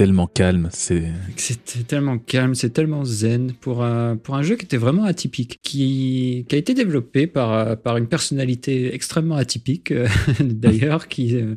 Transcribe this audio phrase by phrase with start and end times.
[0.00, 0.70] tellement calme.
[0.72, 5.04] C'est C'était tellement calme, c'est tellement zen pour un, pour un jeu qui était vraiment
[5.04, 10.08] atypique, qui, qui a été développé par, par une personnalité extrêmement atypique, euh,
[10.40, 11.54] d'ailleurs, qui euh,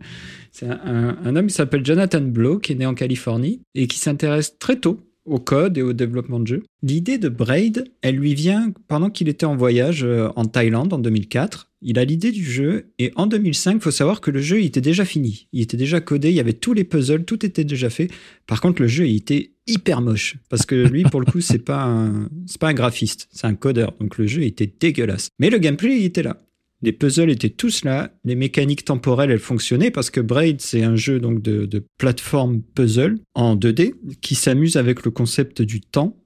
[0.52, 3.98] c'est un, un homme qui s'appelle Jonathan Blow, qui est né en Californie et qui
[3.98, 6.64] s'intéresse très tôt au code et au développement de jeux.
[6.82, 11.00] L'idée de Braid, elle lui vient pendant qu'il était en voyage euh, en Thaïlande en
[11.00, 11.72] 2004.
[11.82, 14.66] Il a l'idée du jeu et en 2005, il faut savoir que le jeu il
[14.66, 15.48] était déjà fini.
[15.52, 18.10] Il était déjà codé, il y avait tous les puzzles, tout était déjà fait.
[18.48, 21.60] Par contre, le jeu il était hyper moche parce que lui pour le coup, c'est
[21.60, 23.94] pas un c'est pas un graphiste, c'est un codeur.
[24.00, 25.30] Donc le jeu était dégueulasse.
[25.40, 26.42] Mais le gameplay il était là.
[26.84, 30.98] Les puzzles étaient tous là, les mécaniques temporelles elles fonctionnaient parce que Braid c'est un
[30.98, 36.18] jeu donc de, plateforme puzzle en 2D qui s'amuse avec le concept du temps.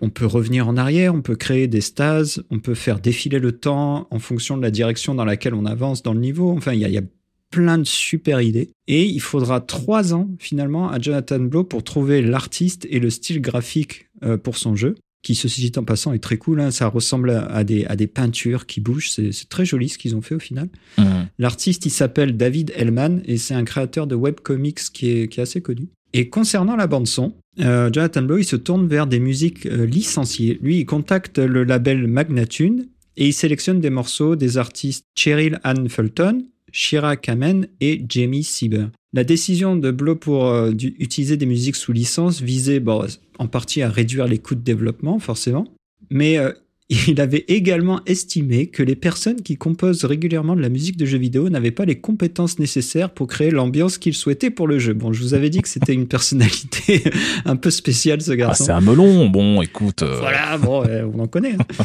[0.00, 3.52] On peut revenir en arrière, on peut créer des stases, on peut faire défiler le
[3.52, 6.50] temps en fonction de la direction dans laquelle on avance dans le niveau.
[6.50, 7.04] Enfin, il y a, il y a
[7.50, 8.70] plein de super idées.
[8.86, 13.40] Et il faudra trois ans finalement à Jonathan Blow pour trouver l'artiste et le style
[13.42, 14.94] graphique euh, pour son jeu
[15.26, 16.60] qui, ceci dit en passant, est très cool.
[16.60, 16.70] hein.
[16.70, 19.10] Ça ressemble à à des, à des peintures qui bougent.
[19.10, 20.68] C'est très joli ce qu'ils ont fait au final.
[20.98, 21.02] Mmh.
[21.40, 25.42] L'artiste, il s'appelle David Hellman et c'est un créateur de webcomics qui est, qui est
[25.42, 25.88] assez connu.
[26.12, 30.60] Et concernant la bande-son, euh, Jonathan Blow, il se tourne vers des musiques euh, licenciées.
[30.62, 32.86] Lui, il contacte le label Magnatune
[33.16, 38.86] et il sélectionne des morceaux des artistes Cheryl Ann Fulton, Shira Kamen et Jamie Sieber.
[39.16, 43.06] La décision de Blow pour euh, utiliser des musiques sous licence visait bon,
[43.38, 45.66] en partie à réduire les coûts de développement, forcément,
[46.10, 46.52] mais euh,
[47.08, 51.16] il avait également estimé que les personnes qui composent régulièrement de la musique de jeux
[51.16, 54.92] vidéo n'avaient pas les compétences nécessaires pour créer l'ambiance qu'il souhaitait pour le jeu.
[54.92, 57.02] Bon, je vous avais dit que c'était une personnalité
[57.46, 58.64] un peu spéciale, ce Ah, garçon.
[58.66, 59.30] c'est un melon.
[59.30, 60.02] Bon, écoute.
[60.02, 60.84] euh, Voilà, bon,
[61.14, 61.54] on en connaît.
[61.54, 61.84] hein.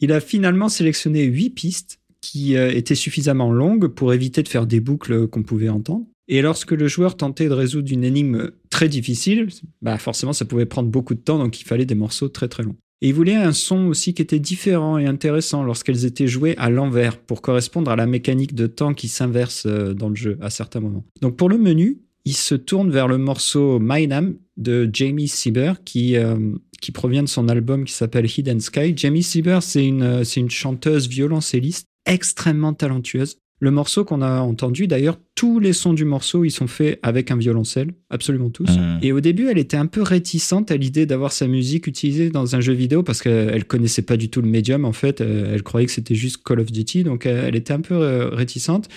[0.00, 4.80] Il a finalement sélectionné huit pistes qui étaient suffisamment longues pour éviter de faire des
[4.80, 6.06] boucles qu'on pouvait entendre.
[6.32, 9.48] Et lorsque le joueur tentait de résoudre une énigme très difficile,
[9.82, 12.62] bah forcément ça pouvait prendre beaucoup de temps, donc il fallait des morceaux très très
[12.62, 12.76] longs.
[13.02, 16.70] Et il voulait un son aussi qui était différent et intéressant lorsqu'elles étaient jouées à
[16.70, 20.48] l'envers pour correspondre à la mécanique de temps qui s'inverse euh, dans le jeu à
[20.48, 21.04] certains moments.
[21.20, 25.84] Donc pour le menu, il se tourne vers le morceau My Name de Jamie Sieber
[25.84, 28.94] qui, euh, qui provient de son album qui s'appelle Hidden Sky.
[28.96, 33.36] Jamie Sieber, c'est une, euh, c'est une chanteuse violoncelliste extrêmement talentueuse.
[33.62, 37.30] Le morceau qu'on a entendu, d'ailleurs, tous les sons du morceau, ils sont faits avec
[37.30, 38.68] un violoncelle, absolument tous.
[38.76, 38.98] Mhm.
[39.02, 42.56] Et au début, elle était un peu réticente à l'idée d'avoir sa musique utilisée dans
[42.56, 44.84] un jeu vidéo parce qu'elle connaissait pas du tout le médium.
[44.84, 47.72] En fait, Euh, elle croyait que c'était juste Call of Duty, donc euh, elle était
[47.72, 48.88] un peu euh, réticente.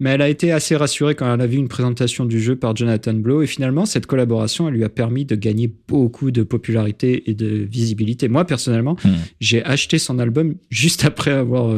[0.00, 2.74] Mais elle a été assez rassurée quand elle a vu une présentation du jeu par
[2.74, 3.42] Jonathan Blow.
[3.42, 7.46] Et finalement, cette collaboration, elle lui a permis de gagner beaucoup de popularité et de
[7.70, 8.28] visibilité.
[8.28, 9.12] Moi, personnellement, Mhm.
[9.40, 11.76] j'ai acheté son album juste après avoir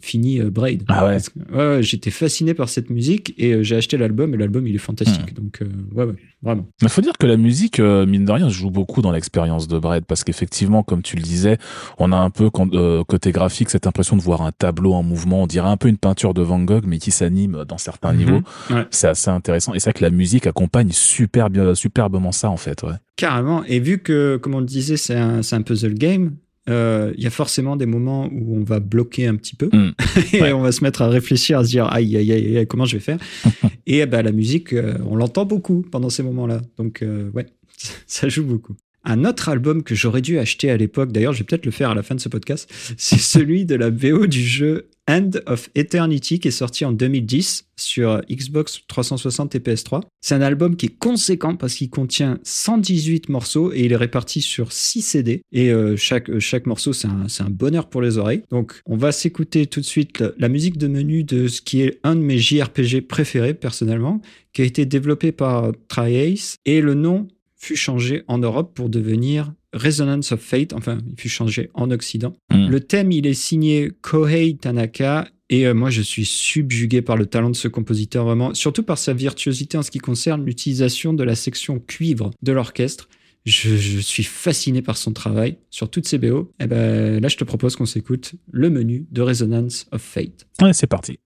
[0.00, 0.84] fini euh, Braid.
[0.88, 1.82] Ah ouais.
[1.82, 5.34] J'étais fasciné par cette musique et euh, j'ai acheté l'album et l'album il est fantastique.
[5.34, 6.66] Donc euh, ouais, ouais, vraiment.
[6.82, 10.04] Il faut dire que la musique, mine de rien, joue beaucoup dans l'expérience de Braid
[10.06, 11.58] parce qu'effectivement, comme tu le disais,
[11.98, 12.70] on a un peu quand-
[13.06, 15.42] côté graphique cette impression de voir un tableau en mouvement.
[15.42, 18.18] On dirait un peu une peinture de Van Gogh, mais qui s'anime dans certains Mhm.
[18.18, 18.40] niveaux.
[18.70, 18.86] Ouais.
[18.90, 19.74] C'est assez intéressant.
[19.74, 22.82] Et c'est vrai que la musique accompagne super bien, superbement ça en fait.
[22.82, 22.92] Ouais.
[23.16, 23.64] Carrément.
[23.64, 26.32] Et vu que, comme on le disait, c'est un, c'est un puzzle game,
[26.68, 29.92] euh, il y a forcément des moments où on va bloquer un petit peu Mm.
[30.34, 30.52] et Ouais.
[30.52, 32.96] on va se mettre à réfléchir, à se dire aïe aïe aïe, aïe, comment je
[32.96, 33.18] vais faire.
[33.86, 36.60] et ben, la musique, euh, on l'entend beaucoup pendant ces moments-là.
[36.76, 37.46] Donc euh, ouais,
[38.06, 38.74] ça joue beaucoup.
[39.04, 41.90] Un autre album que j'aurais dû acheter à l'époque, d'ailleurs je vais peut-être le faire
[41.90, 45.70] à la fin de ce podcast, c'est celui de la VO du jeu End of
[45.74, 50.02] Eternity qui est sorti en 2010 sur Xbox 360 et PS3.
[50.20, 54.40] C'est un album qui est conséquent parce qu'il contient 118 morceaux et il est réparti
[54.40, 55.42] sur 6 CD.
[55.50, 58.42] Et euh, chaque, euh, chaque morceau, c'est un, un bonheur pour les oreilles.
[58.50, 61.82] Donc, on va s'écouter tout de suite la, la musique de menu de ce qui
[61.82, 64.20] est un de mes JRPG préférés personnellement,
[64.52, 66.56] qui a été développé par Tri-Ace.
[66.66, 67.26] Et le nom
[67.60, 70.72] fut changé en Europe pour devenir Resonance of Fate.
[70.72, 72.32] Enfin, il fut changé en Occident.
[72.50, 72.68] Mm.
[72.68, 77.26] Le thème, il est signé Kohei Tanaka Et euh, moi, je suis subjugué par le
[77.26, 81.22] talent de ce compositeur, vraiment, surtout par sa virtuosité en ce qui concerne l'utilisation de
[81.22, 83.08] la section cuivre de l'orchestre.
[83.44, 86.50] Je, suis fasciné par son travail sur toutes ses BO.
[86.60, 90.46] Et ben là, je te propose qu'on s'écoute le menu de Resonance of Fate.
[90.62, 91.18] Ouais, c'est parti.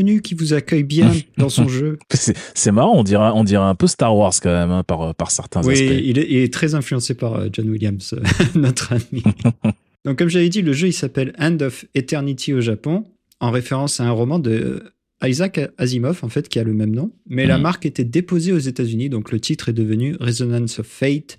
[0.00, 1.98] Menu qui vous accueille bien dans son jeu.
[2.12, 5.30] C'est marrant, on dirait, on dirait un peu Star Wars quand même hein, par, par
[5.30, 5.86] certains oui, aspects.
[5.88, 9.22] Oui, il, est très influencé par euh, John Williams, euh, notre ami.
[10.04, 13.04] Donc comme j'avais dit, le jeu il s'appelle End of Eternity au Japon,
[13.40, 14.50] en référence à un roman de
[15.22, 17.62] euh, Isaac Asimov en fait qui a le même nom, mais la mhm.
[17.62, 21.38] marque était déposée aux États-Unis, donc le titre est devenu Resonance of Fate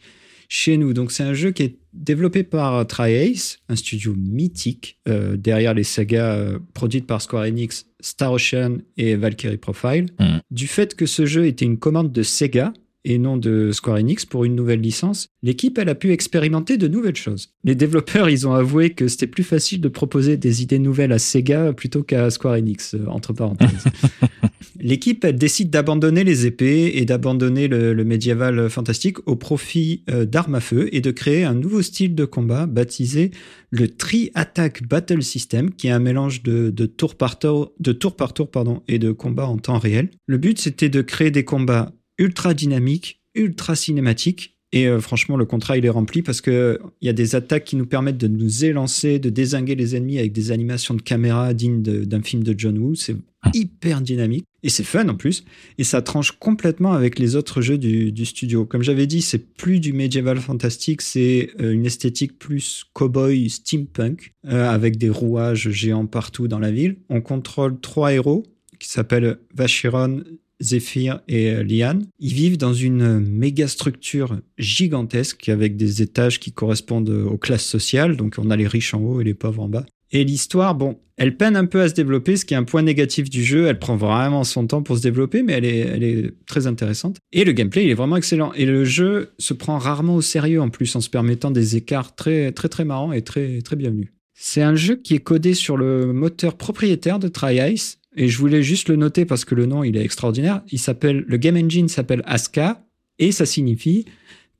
[0.49, 0.93] chez nous.
[0.93, 5.83] Donc c'est un jeu qui est développé par TriAce, un studio mythique euh, derrière les
[5.83, 10.07] sagas euh, produites par Square Enix, Star Ocean et Valkyrie Profile.
[10.19, 10.37] Mm.
[10.51, 12.73] Du fait que ce jeu était une commande de Sega,
[13.05, 16.87] et non de Square Enix pour une nouvelle licence, l'équipe elle a pu expérimenter de
[16.87, 17.49] nouvelles choses.
[17.63, 21.19] Les développeurs, ils ont avoué que c'était plus facile de proposer des idées nouvelles à
[21.19, 23.85] Sega plutôt qu'à Square Enix, euh, entre parenthèses.
[24.81, 30.55] l'équipe elle décide d'abandonner les épées et d'abandonner le, médiéval fantastique au profit euh, d'armes
[30.55, 33.31] à feu et de créer un nouveau style de combat baptisé
[33.69, 38.33] le Tri-Attack Battle System, qui est un mélange de, tour par tour, de tour par
[38.33, 40.09] tour pardon, et de combat en temps réel.
[40.27, 44.57] Le but, c'était de créer des combats ultra dynamique, ultra cinématique.
[44.73, 47.75] Et euh, franchement, le contrat, il est rempli parce qu'il y a des attaques qui
[47.75, 51.81] nous permettent de nous élancer, de désinguer les ennemis avec des animations de caméra dignes
[51.81, 52.95] d'un film de John Woo.
[52.95, 53.17] C'est
[53.53, 55.43] hyper dynamique et c'est fun en plus.
[55.77, 58.65] Et ça tranche complètement avec les autres jeux du, studio.
[58.65, 64.33] Comme j'avais dit, c'est plus du médiéval fantastique, c'est euh, une esthétique plus cowboy steampunk
[64.45, 66.97] euh, avec des rouages géants partout dans la ville.
[67.09, 68.43] On contrôle trois héros
[68.79, 70.23] qui s'appellent Vachiron,
[70.61, 72.07] Zephyr et euh, Liane.
[72.19, 78.17] Ils vivent dans une méga structure gigantesque avec des étages qui correspondent aux classes sociales.
[78.17, 79.85] Donc on a les riches en haut et les pauvres en bas.
[80.11, 82.81] Et l'histoire, bon, elle peine un peu à se développer, ce qui est un point
[82.81, 83.67] négatif du jeu.
[83.67, 85.65] Elle prend vraiment son temps pour se développer, mais elle
[86.03, 87.17] est, très intéressante.
[87.31, 88.51] Et le gameplay, il est vraiment excellent.
[88.53, 92.15] Et le jeu se prend rarement au sérieux en plus, en se permettant des écarts
[92.15, 94.09] très, très, très marrants et très, très bienvenus.
[94.33, 98.63] C'est un jeu qui est codé sur le moteur propriétaire de TriIce, et je voulais
[98.63, 100.61] juste le noter parce que le nom, il est extraordinaire.
[100.71, 102.83] Il s'appelle, le game engine s'appelle ASCA
[103.19, 104.05] et ça signifie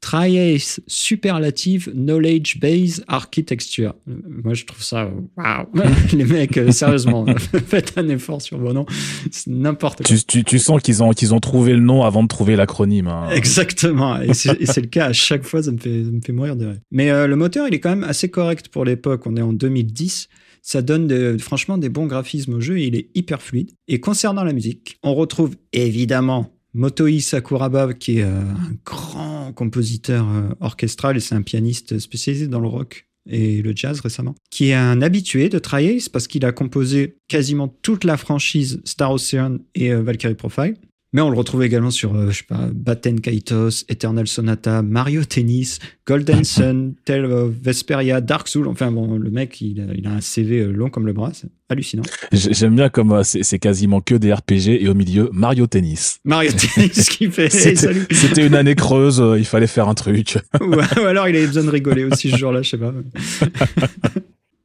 [0.01, 3.93] Triace Superlative Knowledge Base Architecture.
[4.07, 5.67] Moi, je trouve ça, waouh!
[6.13, 7.25] Les mecs, euh, sérieusement,
[7.67, 8.87] faites un effort sur vos noms.
[9.29, 10.17] C'est n'importe quoi.
[10.27, 13.07] Tu, tu, sens qu'ils ont, qu'ils ont trouvé le nom avant de trouver l'acronyme.
[13.07, 13.29] Hein.
[13.31, 14.19] Exactement.
[14.19, 16.65] Et c'est le cas à chaque fois, ça me fait, ça me fait mourir de
[16.65, 16.79] rire.
[16.89, 19.27] Mais euh, le moteur, il est quand même assez correct pour l'époque.
[19.27, 20.29] On est en 2010
[20.61, 23.71] ça donne franchement des bons graphismes au jeu et il est hyper fluide.
[23.87, 30.29] Et concernant la musique, on retrouve évidemment Motoi Sakuraba, qui est euh, un grand compositeur
[30.29, 34.69] euh, orchestral et c'est un pianiste spécialisé dans le rock et le jazz récemment, qui
[34.69, 39.57] est un habitué de Tri-Ace parce qu'il a composé quasiment toute la franchise Star Ocean
[39.75, 40.75] et euh, Valkyrie Profile.
[41.13, 45.25] Mais on le retrouve également sur, euh, je sais pas, Batten Kaitos, Eternal Sonata, Mario
[45.25, 48.67] Tennis, Golden Sun, Tale of Vesperia, Dark Soul.
[48.67, 51.49] Enfin bon, le mec, il a, il a un CV long comme le bras, c'est
[51.67, 52.03] hallucinant.
[52.31, 56.19] J'aime bien comme c'est quasiment que des RPG et au milieu Mario Tennis.
[56.23, 57.49] Mario Tennis qui fait.
[57.49, 60.37] C'était une année creuse, il fallait faire un truc.
[60.61, 60.73] ou,
[61.05, 62.93] alors il avait besoin de rigoler aussi ce jour-là, je sais pas.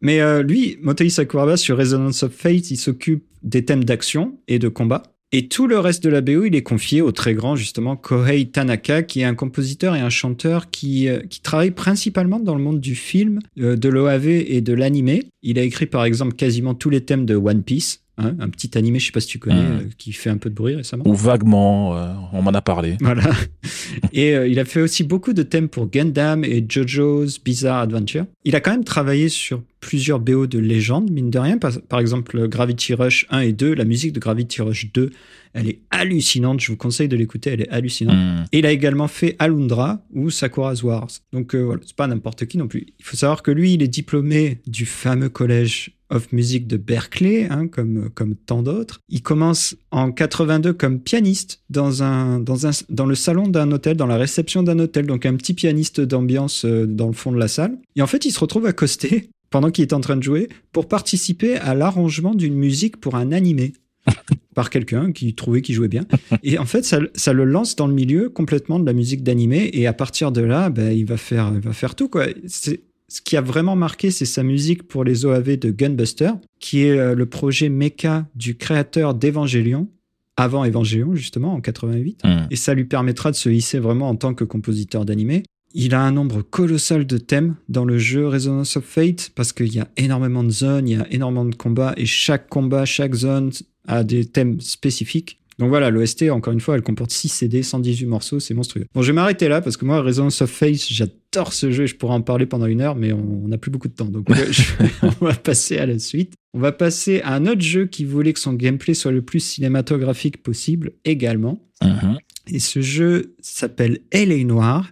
[0.01, 4.61] Mais euh, lui, Motoi Sakuraba, sur Resonance of Fate, il s'occupe des thèmes d'action et
[4.61, 5.03] de combat.
[5.33, 8.47] Et tout le reste de la BO, il est confié au très grand, justement, Kohei
[8.47, 12.63] Tanaka, qui est un compositeur et un chanteur qui, euh, qui travaille principalement dans le
[12.63, 15.25] monde du film, euh, de l'OAV et de l'animé.
[15.43, 18.06] Il a écrit, par exemple, quasiment tous les thèmes de One Piece.
[18.19, 19.79] Hein, un petit animé, je sais pas si tu connais, hmm.
[19.81, 21.07] euh, qui fait un peu de bruit récemment.
[21.07, 22.97] Ou vaguement, euh, on m'en a parlé.
[23.03, 23.31] Voilà.
[24.15, 28.25] et euh, il a fait aussi beaucoup de thèmes pour Gundam et JoJo's Bizarre Adventure.
[28.45, 31.59] Il a quand même travaillé sur plusieurs BO de légende, mine de rien.
[31.59, 35.11] Par, par, exemple, Gravity Rush 1 et 2, la musique de Gravity Rush 2,
[35.53, 36.61] elle est hallucinante.
[36.61, 38.17] Je vous conseille de l'écouter, elle est hallucinante.
[38.17, 38.45] Hmm.
[38.51, 41.09] Et il a également fait Alundra ou Sakura's Wars.
[41.35, 42.87] Donc voilà, c'est pas n'importe qui non plus.
[42.99, 47.49] Il faut savoir que lui, il est diplômé du fameux collège of Music de Berkeley,
[47.51, 49.01] hein, comme, comme tant d'autres.
[49.09, 53.97] Il commence en 82 comme pianiste dans, un, dans, un, dans le salon d'un hôtel,
[53.97, 57.39] dans la réception d'un hôtel, donc un petit pianiste d'ambiance euh, dans le fond de
[57.39, 57.79] la salle.
[57.97, 60.89] Et en fait, il se retrouve accosté pendant qu'il est en train de jouer pour
[60.89, 63.73] participer à l'arrangement d'une musique pour un animé
[64.55, 66.07] par quelqu'un qui trouvait qu'il jouait bien.
[66.43, 69.71] Et en fait, ça, ça, le lance dans le milieu complètement de la musique d'animé.
[69.73, 72.09] Et à partir de là, ben, il, va faire, va faire tout.
[72.09, 72.27] Quoi.
[72.47, 76.83] C'est, ce qui a vraiment marqué, c'est sa musique pour les OAV de Gunbuster, qui
[76.85, 79.89] est euh, le projet mecha du créateur d'Evangelion,
[80.37, 82.23] avant Evangelion, justement, en 88.
[82.25, 82.47] Hmm.
[82.51, 85.45] Et ça lui permettra de se hisser vraiment en tant que compositeur d'animé.
[85.73, 89.73] Il a un nombre colossal de thèmes dans le jeu Resonance of Fate, parce qu'il
[89.73, 93.15] y a énormément de zones, il y a énormément de combats, et chaque combat, chaque
[93.15, 93.53] zone
[93.87, 95.39] a des thèmes spécifiques.
[95.59, 98.87] Donc voilà, l'OST, encore une fois, elle comporte 6 CD, 118 morceaux, c'est monstrueux.
[98.95, 101.15] Bon, je vais m'arrêter là parce que moi, Resonance of Face, j'adore
[101.45, 103.95] ce jeu, je pourrais en parler pendant une heure, mais on n'a plus beaucoup de
[103.95, 104.07] temps.
[104.07, 104.29] Donc
[105.21, 106.35] on va passer à la suite.
[106.55, 109.41] On va passer à un autre jeu qui voulait que son gameplay soit le plus
[109.41, 111.61] cinématographique possible également.
[111.83, 112.17] Uh-huh.
[112.49, 114.91] Et ce jeu s'appelle Elle Noire.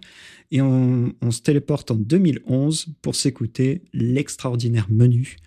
[0.51, 5.37] Et on, on se téléporte en 2011 pour s'écouter l'extraordinaire menu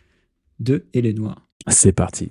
[0.59, 1.49] de Elle Noire.
[1.69, 2.31] C'est parti.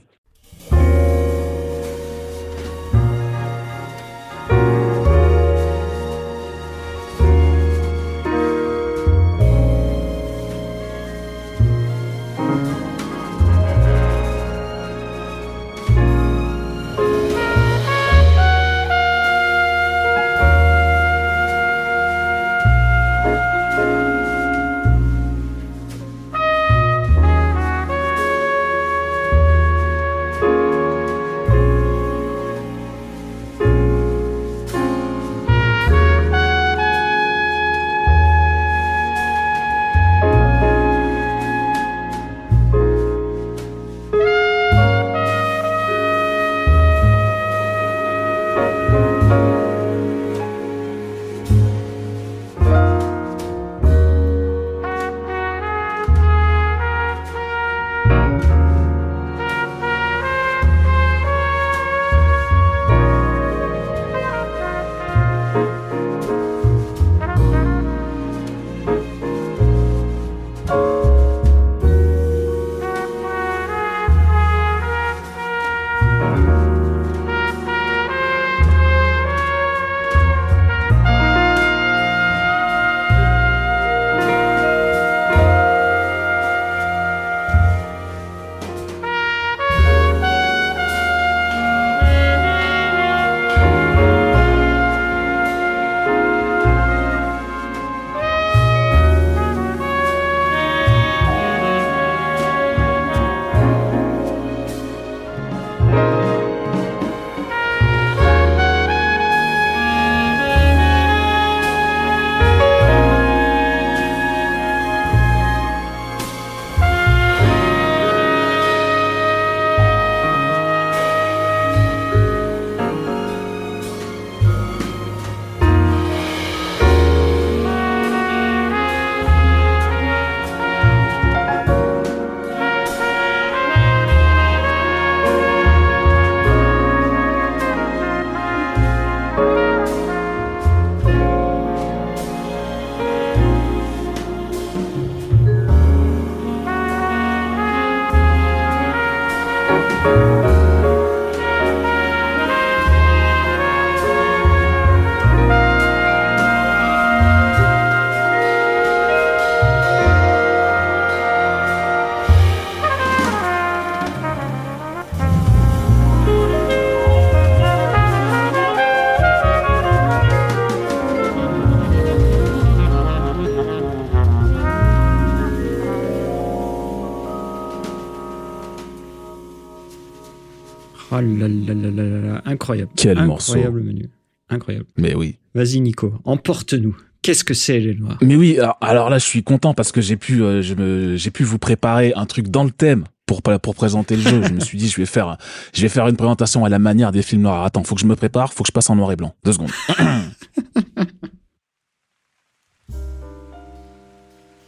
[183.16, 183.84] Quel incroyable morceau.
[183.84, 184.10] menu.
[184.50, 184.86] Incroyable.
[184.98, 185.38] Mais oui.
[185.56, 186.96] Vas-y Nico, emporte-nous.
[187.22, 190.02] Qu'est-ce que c'est les noirs Mais oui, alors, alors là, je suis content parce que
[190.02, 193.42] j'ai pu, euh, je me, j'ai pu vous préparer un truc dans le thème pour
[193.42, 194.42] pour présenter le jeu.
[194.44, 195.38] je me suis dit, je vais faire,
[195.74, 197.64] je vais faire une présentation à la manière des films noirs.
[197.66, 199.36] Attends, faut que je me prépare, faut que je passe en noir et blanc.
[199.44, 199.72] Deux secondes.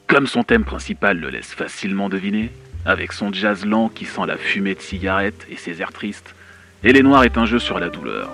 [0.08, 2.52] Comme son thème principal le laisse facilement deviner,
[2.84, 6.36] avec son jazz lent qui sent la fumée de cigarette et ses airs tristes,
[6.82, 8.30] Et les Noirs est un jeu sur la douleur.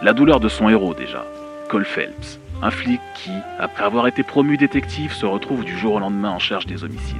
[0.00, 1.26] La douleur de son héros déjà,
[1.68, 5.98] Cole Phelps, un flic qui, après avoir été promu détective, se retrouve du jour au
[5.98, 7.18] lendemain en charge des homicides.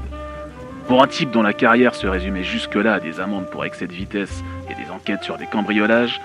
[0.86, 3.92] Pour un type dont la carrière se résumait jusque-là à des amendes pour excès de
[3.92, 6.18] vitesse et des enquêtes sur des cambriolages,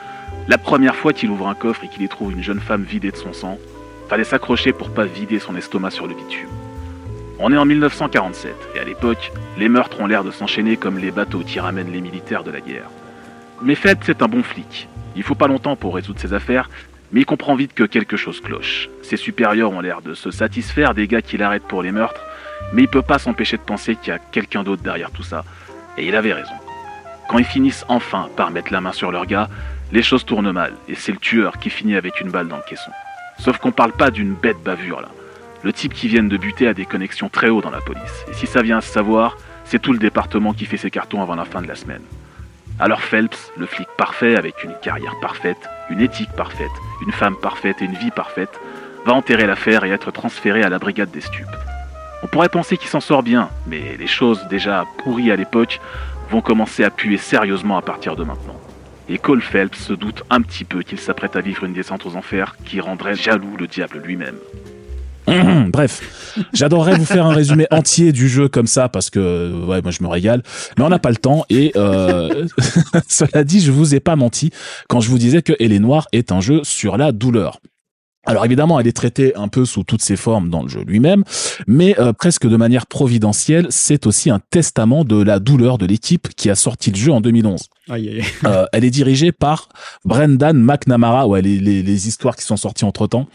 [0.47, 3.11] la première fois qu'il ouvre un coffre et qu'il y trouve une jeune femme vidée
[3.11, 3.57] de son sang,
[4.07, 6.47] fallait s'accrocher pour pas vider son estomac sur le bitume.
[7.39, 11.11] On est en 1947, et à l'époque, les meurtres ont l'air de s'enchaîner comme les
[11.11, 12.87] bateaux qui ramènent les militaires de la guerre.
[13.63, 14.89] Mais Phelps est un bon flic.
[15.15, 16.69] Il faut pas longtemps pour résoudre ses affaires,
[17.13, 18.89] mais il comprend vite que quelque chose cloche.
[19.03, 22.21] Ses supérieurs ont l'air de se satisfaire des gars qu'il arrête pour les meurtres,
[22.73, 25.45] mais il peut pas s'empêcher de penser qu'il y a quelqu'un d'autre derrière tout ça.
[25.97, 26.53] Et il avait raison.
[27.29, 29.47] Quand ils finissent enfin par mettre la main sur leur gars,
[29.93, 32.63] les choses tournent mal, et c'est le tueur qui finit avec une balle dans le
[32.67, 32.91] caisson.
[33.39, 35.09] Sauf qu'on parle pas d'une bête bavure là.
[35.61, 38.25] Le type qui vient de buter a des connexions très haut dans la police.
[38.29, 41.21] Et si ça vient à se savoir, c'est tout le département qui fait ses cartons
[41.21, 42.01] avant la fin de la semaine.
[42.83, 46.67] Alors Phelps, le flic parfait avec une carrière parfaite, une éthique parfaite,
[47.05, 48.59] une femme parfaite et une vie parfaite,
[49.05, 51.47] va enterrer l'affaire et être transféré à la brigade des stupes.
[52.23, 55.79] On pourrait penser qu'il s'en sort bien, mais les choses déjà pourries à l'époque
[56.29, 58.59] vont commencer à puer sérieusement à partir de maintenant.
[59.07, 62.17] Et Cole Phelps se doute un petit peu qu'il s'apprête à vivre une descente aux
[62.17, 64.39] enfers qui rendrait jaloux le diable lui-même.
[65.27, 69.81] Hum, Bref, j'adorerais vous faire un résumé entier du jeu comme ça parce que ouais,
[69.81, 70.43] moi je me régale,
[70.77, 72.45] mais on n'a pas le temps et euh,
[73.07, 74.51] cela dit, je vous ai pas menti
[74.89, 77.59] quand je vous disais que Elle est noire est un jeu sur la douleur.
[78.25, 81.25] Alors évidemment, elle est traitée un peu sous toutes ses formes dans le jeu lui-même,
[81.67, 86.29] mais euh, presque de manière providentielle, c'est aussi un testament de la douleur de l'équipe
[86.35, 87.67] qui a sorti le jeu en 2011.
[87.89, 88.23] Aïe, aïe.
[88.45, 89.67] Euh, elle est dirigée par
[90.05, 91.27] Brendan McNamara.
[91.27, 93.27] Ouais, les, les, les histoires qui sont sorties entre temps.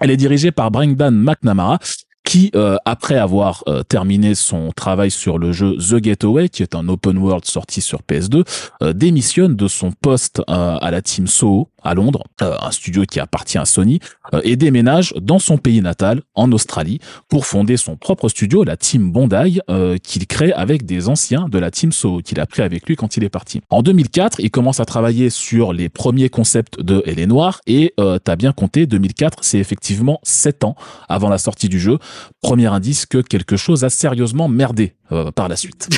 [0.00, 1.78] Elle est dirigée par Brendan McNamara
[2.26, 6.74] qui, euh, après avoir euh, terminé son travail sur le jeu The Getaway, qui est
[6.74, 8.44] un open world sorti sur PS2,
[8.82, 13.20] euh, démissionne de son poste à la team Soho à Londres, euh, un studio qui
[13.20, 14.00] appartient à Sony,
[14.34, 18.76] euh, et déménage dans son pays natal, en Australie, pour fonder son propre studio, la
[18.76, 22.62] team Bondi, euh, qu'il crée avec des anciens de la team Soho, qu'il a pris
[22.62, 23.60] avec lui quand il est parti.
[23.70, 27.94] En 2004, il commence à travailler sur les premiers concepts de Elle est Noire, et
[28.00, 30.76] euh, t'as bien compté, 2004, c'est effectivement 7 ans
[31.08, 31.98] avant la sortie du jeu.
[32.40, 35.88] Premier indice que quelque chose a sérieusement merdé euh, par la suite.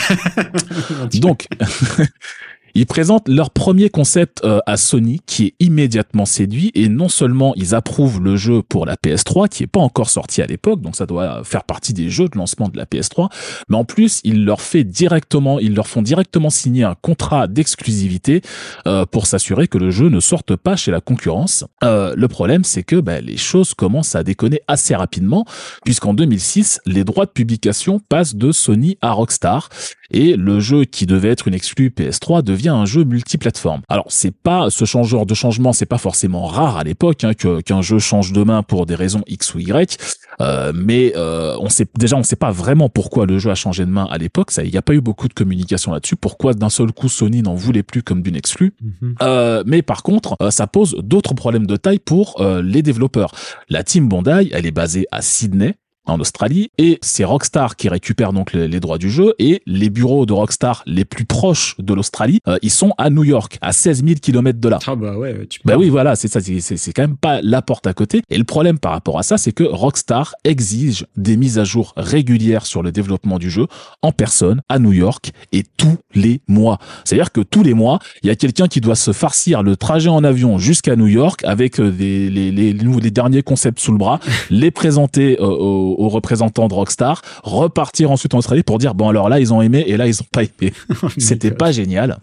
[1.15, 1.47] Donc,
[2.75, 7.55] ils présentent leur premier concept euh, à Sony qui est immédiatement séduit et non seulement
[7.57, 10.97] ils approuvent le jeu pour la PS3 qui est pas encore sorti à l'époque donc
[10.97, 13.29] ça doit faire partie des jeux de lancement de la PS3
[13.69, 18.43] mais en plus ils leur fait directement ils leur font directement signer un contrat d'exclusivité
[18.87, 21.65] euh, pour s'assurer que le jeu ne sorte pas chez la concurrence.
[21.85, 25.45] Euh, le problème c'est que bah, les choses commencent à déconner assez rapidement
[25.85, 29.69] puisqu'en 2006 les droits de publication passent de Sony à Rockstar
[30.11, 33.83] et le jeu qui devait être une exclue PS3 devient un jeu multiplateforme.
[33.89, 37.61] Alors c'est pas ce genre de changement, c'est pas forcément rare à l'époque hein, que
[37.61, 39.99] qu'un jeu change de main pour des raisons X ou Y,
[40.41, 43.85] euh, mais euh, on sait déjà on sait pas vraiment pourquoi le jeu a changé
[43.85, 44.51] de main à l'époque.
[44.51, 46.17] Ça, il n'y a pas eu beaucoup de communication là-dessus.
[46.17, 49.15] Pourquoi d'un seul coup Sony n'en voulait plus comme d'une exclue Mhm.
[49.23, 53.33] euh, mais par contre, euh, ça pose d'autres problèmes de taille pour euh, les développeurs.
[53.69, 55.75] La team Bondi, elle est basée à Sydney
[56.09, 59.91] en Australie et c'est Rockstar qui récupère donc les, les droits du jeu et les
[59.91, 63.73] bureaux de Rockstar les plus proches de l'Australie euh, ils sont à New York à
[63.73, 64.79] 16 000 kilomètres de là.
[64.87, 67.63] Ah bah ouais, tu Bah peux- oui, voilà, c'est ça, c'est- quand même pas la
[67.63, 68.23] porte à côté.
[68.31, 71.93] Et le problème par rapport à ça, c'est que Rockstar exige des mises à jour
[71.97, 73.67] régulières sur le développement du jeu
[74.03, 76.79] en personne à New York et tous les mois.
[77.05, 80.09] C'est-à-dire que tous les mois, il y a quelqu'un qui doit se farcir le trajet
[80.09, 83.99] en avion jusqu'à New York avec euh, des- les, les, les derniers concepts sous le
[83.99, 88.95] bras, les présenter euh, aux, aux représentants de Rockstar, repartir ensuite en Australie pour dire
[88.95, 90.73] bon alors là ils ont aimé et là ils ont pas aimé.
[91.19, 92.19] C'était pas génial.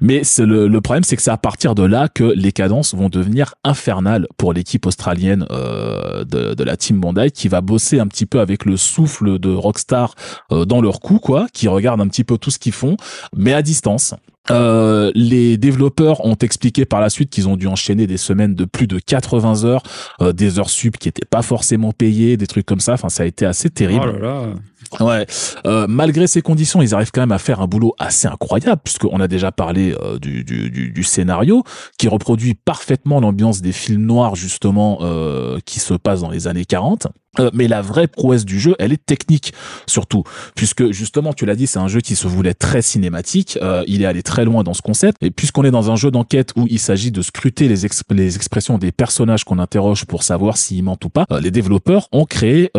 [0.00, 2.94] Mais c'est le, le problème, c'est que c'est à partir de là que les cadences
[2.94, 8.00] vont devenir infernales pour l'équipe australienne euh, de, de la team Bondi, qui va bosser
[8.00, 10.14] un petit peu avec le souffle de Rockstar
[10.52, 12.96] euh, dans leur cou, quoi, qui regarde un petit peu tout ce qu'ils font,
[13.36, 14.14] mais à distance.
[14.50, 18.64] Euh, les développeurs ont expliqué par la suite qu'ils ont dû enchaîner des semaines de
[18.64, 19.82] plus de 80 heures,
[20.20, 22.94] euh, des heures sup qui étaient pas forcément payées, des trucs comme ça.
[22.94, 24.06] Enfin, ça a été assez terrible.
[24.08, 24.54] Oh là là.
[24.98, 25.24] Ouais,
[25.66, 29.20] euh, malgré ces conditions, ils arrivent quand même à faire un boulot assez incroyable, puisqu'on
[29.20, 31.62] a déjà parlé euh, du, du, du, scénario,
[31.96, 36.64] qui reproduit parfaitement l'ambiance des films noirs, justement, euh, qui se passent dans les années
[36.64, 37.06] 40.
[37.38, 39.52] Euh, mais la vraie prouesse du jeu, elle est technique
[39.86, 40.24] surtout,
[40.56, 43.56] puisque justement, tu l'as dit, c'est un jeu qui se voulait très cinématique.
[43.62, 45.16] Euh, il est allé très loin dans ce concept.
[45.20, 48.78] Et puisqu'on est dans un jeu d'enquête où il s'agit de scruter les, les expressions
[48.78, 52.70] des personnages qu'on interroge pour savoir s'ils mentent ou pas, euh, les développeurs ont créé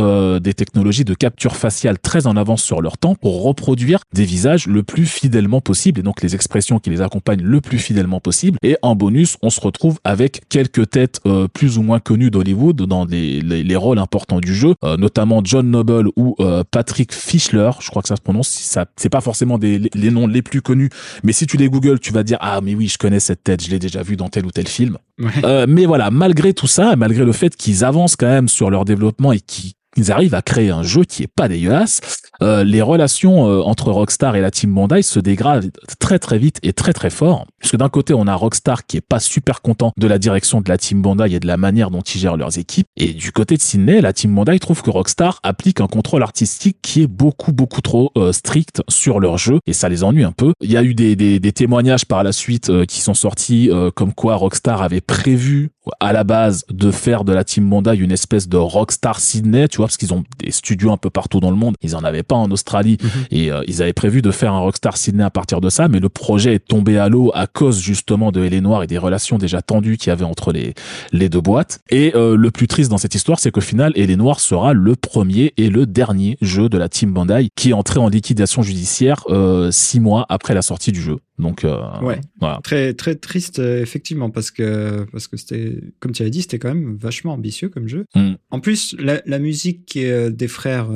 [0.42, 4.68] des technologies de capture faciale très en avance sur leur temps pour reproduire des visages
[4.68, 8.58] le plus fidèlement possible et donc les expressions qui les accompagnent le plus fidèlement possible.
[8.64, 11.22] Et en bonus, on se retrouve avec quelques têtes
[11.54, 15.70] plus ou moins connues d'Hollywood dans les, les rôles importants du jeu, euh, notamment John
[15.70, 18.50] Noble ou euh, Patrick Fischler, je crois que ça se prononce.
[18.50, 20.90] Ça, c'est pas forcément des, les noms les plus connus,
[21.24, 23.64] mais si tu les Google, tu vas dire ah mais oui, je connais cette tête,
[23.64, 24.98] je l'ai déjà vu dans tel ou tel film.
[25.44, 28.86] Euh, mais voilà, malgré tout ça, malgré le fait qu'ils avancent quand même sur leur
[28.86, 32.00] développement et qui ils arrivent à créer un jeu qui est pas dégueulasse.
[32.42, 36.58] Euh, les relations euh, entre Rockstar et la team Bandai se dégradent très très vite
[36.64, 37.46] et très très fort.
[37.60, 40.70] Puisque d'un côté, on a Rockstar qui est pas super content de la direction de
[40.70, 42.88] la team Bandai et de la manière dont ils gèrent leurs équipes.
[42.98, 46.78] Et du côté de Sydney, la team Bandai trouve que Rockstar applique un contrôle artistique
[46.82, 50.32] qui est beaucoup beaucoup trop euh, strict sur leur jeu et ça les ennuie un
[50.32, 50.54] peu.
[50.62, 53.70] Il y a eu des, des, des témoignages par la suite euh, qui sont sortis
[53.96, 58.12] comme quoi Rockstar avait prévu à la base de faire de la team Bandai une
[58.12, 61.50] espèce de Rockstar Sydney, tu vois, parce qu'ils ont des studios un peu partout dans
[61.50, 61.76] le monde.
[61.82, 63.10] Ils en avaient en Australie mhm.
[63.32, 66.00] et euh, ils avaient prévu de faire un Rockstar Sydney à partir de ça, mais
[66.00, 69.38] le projet est tombé à l'eau à cause justement de Hélène Noir et des relations
[69.38, 70.74] déjà tendues qu'il y avait entre les
[71.12, 71.80] les deux boîtes.
[71.90, 74.96] Et euh, le plus triste dans cette histoire, c'est qu'au final, Hélène Noir sera le
[74.96, 79.24] premier et le dernier jeu de la team Bandai qui est entré en liquidation judiciaire
[79.30, 81.18] euh, six mois après la sortie du jeu.
[81.42, 82.60] Donc euh, ouais, voilà.
[82.64, 86.60] très très triste euh, effectivement parce que parce que c'était comme tu as dit c'était
[86.60, 88.06] quand même vachement ambitieux comme jeu.
[88.16, 88.34] Mm.
[88.52, 90.90] En plus la, la, musique euh, des frères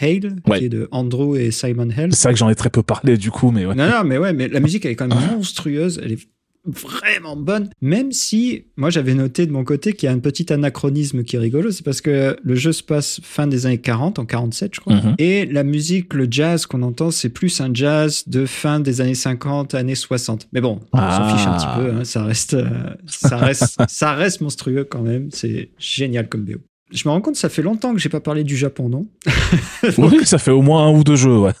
[0.00, 2.14] Hale, qui est de Andrew et Simon Hale.
[2.14, 3.74] C'est vrai que j'en ai très peu parlé du coup mais ouais.
[3.74, 6.28] Non non mais ouais mais la musique elle est quand même monstrueuse, elle est
[6.68, 10.52] vraiment bonne, même si moi j'avais noté de mon côté qu'il y a un petit
[10.52, 14.18] anachronisme qui est rigolo, c'est parce que le jeu se passe fin des années 40,
[14.18, 15.14] en 47 je crois, mhm.
[15.18, 19.14] et la musique, le jazz qu'on entend, c'est plus un jazz de fin des années
[19.14, 20.48] 50, années 60.
[20.52, 21.78] Mais bon, on s'en fiche un petit ah.
[21.80, 22.68] peu, hein, ça reste, euh,
[23.06, 26.58] ça reste, ça reste monstrueux quand même, c'est génial comme BO.
[26.90, 29.06] Je me rends compte, ça fait longtemps que j'ai pas parlé du Japon, non
[29.98, 31.52] Oui, ça fait au moins un ou deux jeux, ouais.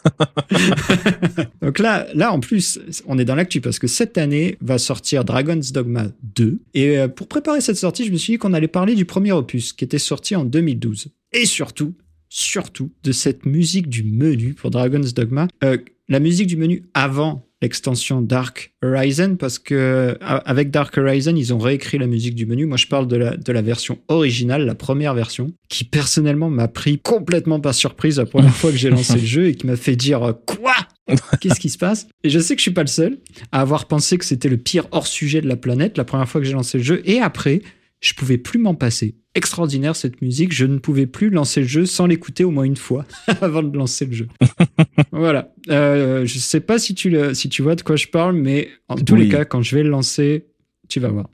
[1.62, 5.24] Donc là, là, en plus, on est dans l'actu parce que cette année va sortir
[5.24, 6.60] Dragon's Dogma 2.
[6.74, 9.32] Et euh, pour préparer cette sortie, je me suis dit qu'on allait parler du premier
[9.32, 11.08] opus qui était sorti en 2012.
[11.32, 11.94] Et surtout,
[12.30, 15.48] surtout, de cette musique du menu pour Dragon's Dogma.
[15.62, 15.76] Euh,
[16.08, 21.58] la musique du menu avant l'extension Dark Horizon parce que avec Dark Horizon, ils ont
[21.58, 22.66] réécrit la musique du menu.
[22.66, 26.68] Moi, je parle de la, de la version originale, la première version, qui personnellement m'a
[26.68, 29.76] pris complètement par surprise la première fois que j'ai lancé le jeu et qui m'a
[29.76, 30.74] fait dire quoi?
[31.40, 32.06] Qu'est-ce qui se passe?
[32.22, 33.18] Et je sais que je suis pas le seul
[33.52, 36.40] à avoir pensé que c'était le pire hors sujet de la planète la première fois
[36.40, 37.62] que j'ai lancé le jeu et après,
[38.00, 39.16] je pouvais plus m'en passer.
[39.38, 42.76] Extraordinaire cette musique, je ne pouvais plus lancer le jeu sans l'écouter au moins une
[42.76, 43.04] fois
[43.40, 44.26] avant de lancer le jeu.
[45.12, 45.52] voilà.
[45.70, 48.68] Euh, je sais pas si tu, le, si tu vois de quoi je parle, mais
[48.88, 50.48] en tous les cas, quand je vais le lancer,
[50.88, 51.28] tu vas voir.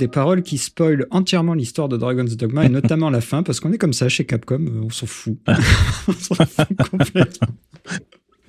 [0.00, 3.72] Des paroles qui spoilent entièrement l'histoire de Dragon's Dogma et notamment la fin, parce qu'on
[3.72, 5.38] est comme ça chez Capcom, on s'en fout.
[6.08, 7.48] on s'en fout complètement.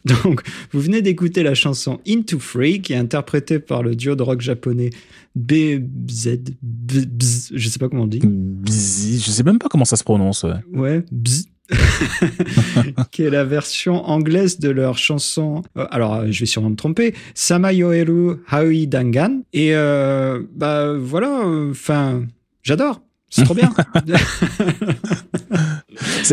[0.05, 4.23] Donc, vous venez d'écouter la chanson Into Free, qui est interprétée par le duo de
[4.23, 4.89] rock japonais
[5.35, 8.21] BZ, Bz, je sais pas comment on dit.
[8.23, 10.43] Bzz, je sais même pas comment ça se prononce.
[10.43, 11.45] Ouais, Ouais, Bz.
[13.11, 15.61] qui est la version anglaise de leur chanson.
[15.77, 17.13] euh, alors, euh, je vais sûrement me tromper.
[17.35, 19.41] Samayoeru Haui Dangan.
[19.53, 21.41] Et euh, bah voilà.
[21.69, 22.23] Enfin,
[22.63, 23.01] j'adore.
[23.29, 23.71] C'est trop bien.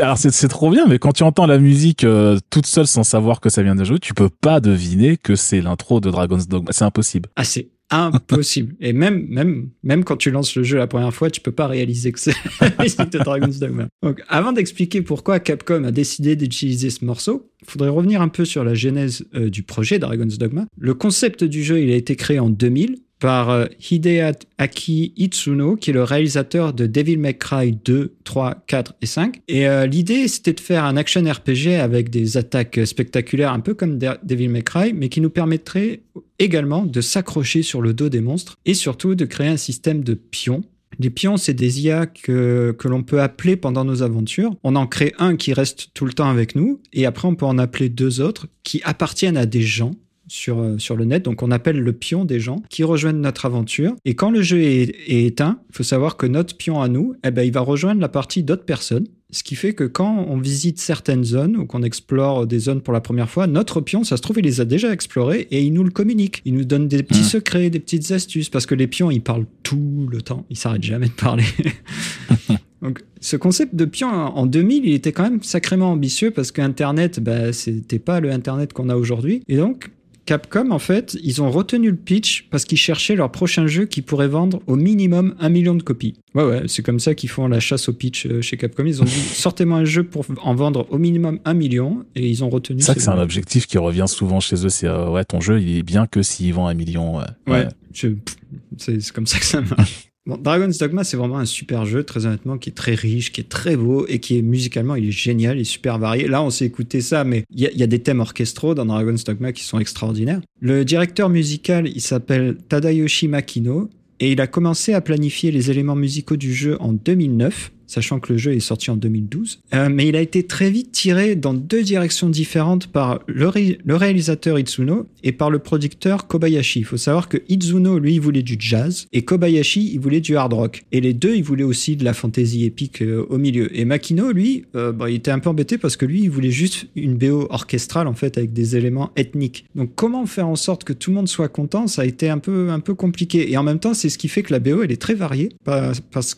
[0.01, 3.05] Alors c'est, c'est trop bien, mais quand tu entends la musique euh, toute seule sans
[3.05, 6.49] savoir que ça vient de jouer, tu peux pas deviner que c'est l'intro de Dragon's
[6.49, 6.71] Dogma.
[6.73, 7.29] C'est impossible.
[7.37, 8.75] ah, c'est impossible.
[8.81, 11.67] Et même, même, même quand tu lances le jeu la première fois, tu peux pas
[11.67, 12.35] réaliser que c'est
[13.19, 13.89] Dragon's Dogma.
[14.29, 18.65] Avant d'expliquer pourquoi Capcom a décidé d'utiliser ce morceau, il faudrait revenir un peu sur
[18.65, 20.67] la genèse euh, du projet Dragon's Dogma.
[20.79, 25.91] Le concept du jeu, il a été créé en 2000 par euh, Hideaki Itsuno, qui
[25.91, 29.41] est le réalisateur de Devil May Cry 2, 3, 4 et 5.
[29.49, 33.75] Et euh, l'idée, c'était de faire un action RPG avec des attaques spectaculaires, un peu
[33.75, 36.01] comme De- Devil May Cry, mais qui nous permettrait
[36.39, 40.15] également de s'accrocher sur le dos des monstres et surtout de créer un système de
[40.15, 40.63] pions.
[41.01, 44.57] Les pions, c'est des IA que, que l'on peut appeler pendant nos aventures.
[44.65, 47.47] On en crée un qui reste tout le temps avec nous, et après on peut
[47.47, 49.93] en appeler deux autres qui appartiennent à des gens
[50.29, 51.25] sur, euh, sur le net.
[51.25, 53.95] Donc on appelle le pion des gens qui rejoignent notre aventure.
[54.05, 57.15] Et quand le jeu est, est éteint, il faut savoir que notre pion à nous,
[57.25, 59.07] eh ben, il va rejoindre la partie d'autres personnes.
[59.31, 62.95] Ce qui fait que quand on visite certaines zones ou qu'on explore des zones pour
[62.95, 65.75] la première fois, notre pion, ça se trouve, il les a déjà explorées et il
[65.75, 66.41] nous le communique.
[66.47, 67.27] Il nous donne des petits Mhm.
[67.27, 70.47] secrets, des petites astuces, parce que les pions, ils parlent tout le temps.
[70.49, 71.45] Ils s'arrêtent jamais de parler.
[72.83, 77.21] Donc, ce concept de pion en 2000, il était quand même sacrément ambitieux parce qu'Internet,
[77.21, 79.43] bah, c'était pas le Internet qu'on a aujourd'hui.
[79.49, 79.91] Et donc,
[80.29, 84.03] Capcom, en fait, ils ont retenu le pitch parce qu'ils cherchaient leur prochain jeu qui
[84.03, 86.17] pourrait vendre au minimum un million de copies.
[86.35, 88.85] Ouais, ouais, c'est comme ça qu'ils font la chasse au pitch euh, chez Capcom.
[88.85, 92.45] Ils ont dit sortez-moi un jeu pour en vendre au minimum un million et ils
[92.45, 92.81] ont retenu.
[92.83, 94.69] C'est ça que ce- c'est un objectif qui revient souvent chez eux.
[94.69, 97.21] C'est euh, ouais, ton jeu, il est bien que s'il vend un million.
[97.47, 97.67] Ouais.
[97.95, 100.05] C'est comme ça que ça marche.
[100.37, 103.49] Dragon's Dogma, c'est vraiment un super jeu, très honnêtement, qui est très riche, qui est
[103.49, 106.29] très beau et qui est musicalement, génial, il est super varié.
[106.29, 109.25] Là, on s'est écouté ça, mais il y, y a des thèmes orchestraux dans Dragon's
[109.25, 110.41] Dogma qui sont extraordinaires.
[110.61, 113.89] Le directeur musical, il s'appelle Tadayoshi Makino
[114.21, 118.33] et il a commencé à planifier les éléments musicaux du jeu en 2009 sachant que
[118.33, 119.59] le jeu est sorti en 2012.
[119.75, 123.79] Euh, mais il a été très vite tiré dans deux directions différentes par le, ré-
[123.85, 126.79] le réalisateur Itsuno et par le producteur Kobayashi.
[126.81, 130.37] Il faut savoir que Itsuno, lui, il voulait du jazz et Kobayashi, il voulait du
[130.37, 130.85] hard rock.
[130.93, 133.77] Et les deux, ils voulaient aussi de la fantasy épique euh, au milieu.
[133.77, 136.51] Et Makino, lui, euh, bah, il était un peu embêté parce que lui, il voulait
[136.51, 139.65] juste une BO orchestrale, en fait, avec des éléments ethniques.
[139.75, 142.39] Donc, comment faire en sorte que tout le monde soit content, ça a été un
[142.39, 143.51] peu, un peu compliqué.
[143.51, 145.49] Et en même temps, c'est ce qui fait que la BO, elle est très variée
[145.65, 146.35] pa- parce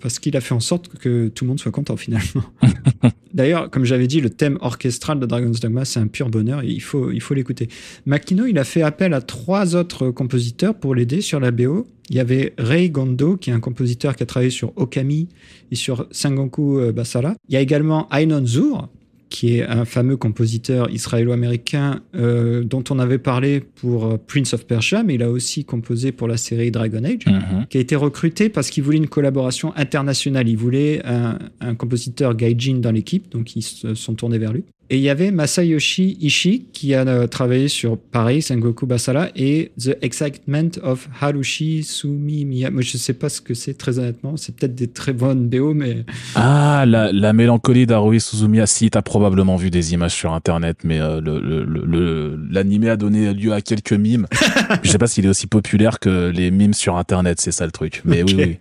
[0.00, 2.44] parce qu'il a fait en sorte que tout le monde soit content, finalement.
[3.34, 6.68] D'ailleurs, comme j'avais dit, le thème orchestral de Dragon's Dogma, c'est un pur bonheur et
[6.68, 7.68] il faut, il faut l'écouter.
[8.06, 11.86] Makino, il a fait appel à trois autres compositeurs pour l'aider sur la BO.
[12.08, 15.28] Il y avait Rei Gondo, qui est un compositeur qui a travaillé sur Okami
[15.70, 17.34] et sur Sengoku euh, Basara.
[17.48, 18.88] Il y a également Ainon Zur,
[19.30, 24.66] qui est un fameux compositeur israélo-américain euh, dont on avait parlé pour euh, Prince of
[24.66, 27.66] Persia, mais il a aussi composé pour la série Dragon Age Mhm.
[27.70, 30.48] qui a été recruté parce qu'il voulait une collaboration internationale.
[30.48, 34.64] Il voulait un, un compositeur gaijin dans l'équipe, donc ils se sont tournés vers lui.
[34.92, 39.70] Et il y avait Masayoshi Ishii qui a euh, travaillé sur pareil Sengoku Basara et
[39.80, 42.72] The Excitement of Harushi Sumiya.
[42.72, 45.74] Moi je sais pas ce que c'est très honnêtement, c'est peut-être des très bonnes BO
[45.74, 48.66] mais Ah, la, la mélancolie d'Haruhi Suzumiya.
[48.66, 52.88] Si, t'as probablement vu des images sur Internet, mais euh, le, le, le- le- l'animé
[52.90, 54.26] a donné lieu à quelques mimes.
[54.82, 57.70] Je sais pas s'il est aussi populaire que les mimes sur Internet, c'est ça le
[57.72, 58.02] truc.
[58.04, 58.56] Mais oui, oui.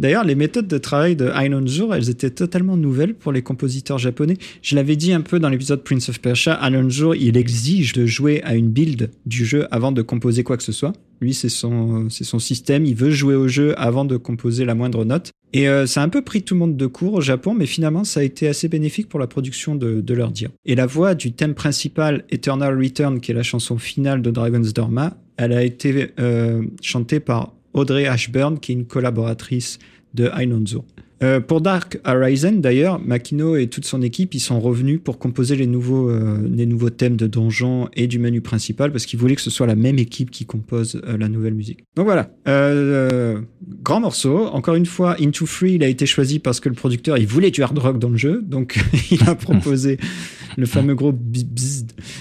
[0.00, 3.98] D'ailleurs, les méthodes de travail de Ainon Zur, elles étaient totalement nouvelles pour les compositeurs
[3.98, 4.38] japonais.
[4.62, 8.06] Je l'avais dit un peu dans l'épisode Prince of Persia, Ainon Zur, il exige de
[8.06, 10.94] jouer à une build du jeu avant de composer quoi que ce soit.
[11.20, 15.04] Lui, c'est son, son système, il veut jouer au jeu avant de composer la moindre
[15.04, 15.32] note.
[15.52, 17.66] Et euh, ça a un peu pris tout le monde de court au Japon, mais
[17.66, 20.48] finalement, ça a été assez bénéfique pour la production de, leur dire.
[20.64, 24.72] Et la voix du thème principal, Eternal Return, qui est la chanson finale de Dragon's
[24.72, 29.78] Dogma, elle a été euh, chantée par Audrey Ashburn, qui est une collaboratrice
[30.14, 30.84] de Ainonzo.
[31.22, 35.54] Euh, pour Dark Horizon, d'ailleurs, Makino et toute son équipe, ils sont revenus pour composer
[35.54, 39.36] les nouveaux, euh, les nouveaux thèmes de donjon et du menu principal parce qu'ils voulaient
[39.36, 41.84] que ce soit la même équipe qui compose euh, la nouvelle musique.
[41.94, 42.30] Donc voilà,
[43.82, 44.46] grand morceau.
[44.46, 47.50] Encore une fois, Into Free, il a été choisi parce que le producteur, il voulait
[47.50, 48.78] du hard rock dans le jeu, donc
[49.10, 49.98] il a proposé
[50.56, 51.18] le fameux groupe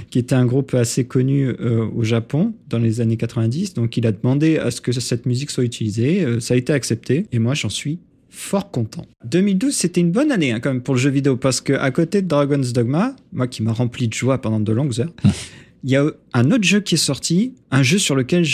[0.10, 3.74] qui était un groupe assez connu euh, au Japon dans les années 90.
[3.74, 6.24] Donc il a demandé à ce que cette musique soit utilisée.
[6.24, 8.00] Euh, ça a été accepté et moi j'en suis
[8.30, 9.06] fort content.
[9.26, 11.92] 2012, c'était une bonne année hein, quand même pour le jeu vidéo parce que à
[11.92, 15.14] côté de Dragon's Dogma, moi qui m'a rempli de joie pendant de longues heures,
[15.84, 18.46] il y a un autre jeu qui est sorti, un jeu sur lequel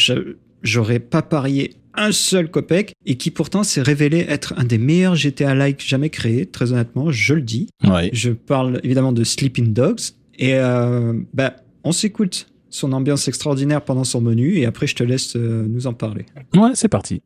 [0.61, 5.15] j'aurais pas parié un seul copec et qui pourtant s'est révélé être un des meilleurs
[5.15, 7.69] GTA-like jamais créés, très honnêtement, je le dis.
[8.11, 14.03] Je parle évidemment de Sleeping Dogs et euh, bah, on s'écoute son ambiance extraordinaire pendant
[14.03, 16.25] son menu et après je te laisse euh, nous en parler.
[16.55, 17.21] Ouais, c'est parti.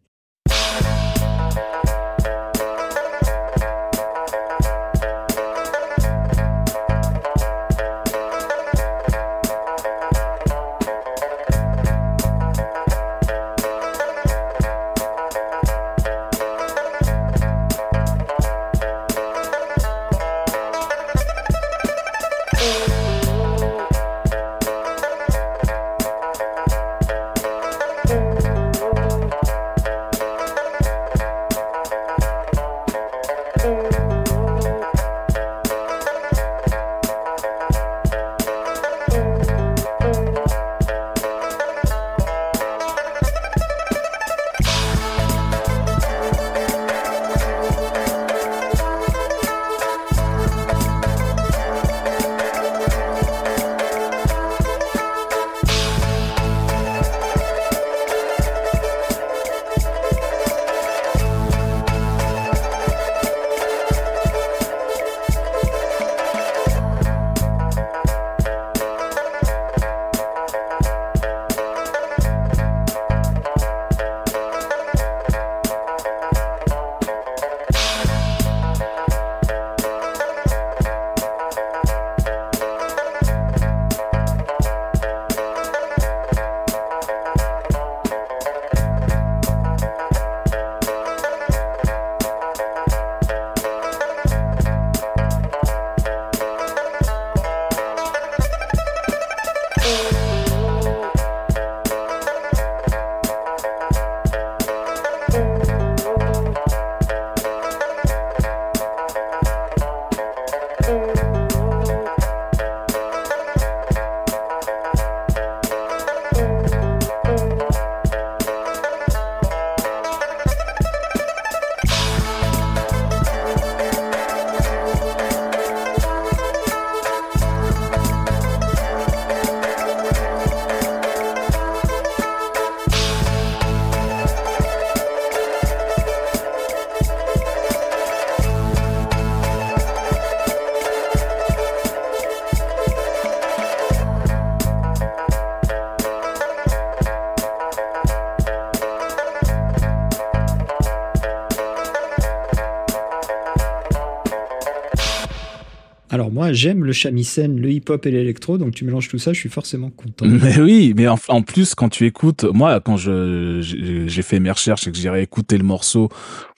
[156.54, 159.89] J'aime le shamisen, le hip-hop et l'électro, donc tu mélanges tout ça, je suis forcément
[159.89, 160.26] content.
[160.28, 163.60] Mais oui, mais en, plus, quand tu écoutes, moi, quand je
[164.08, 166.10] j'ai fait mes recherches et que j'ai réécouté le morceau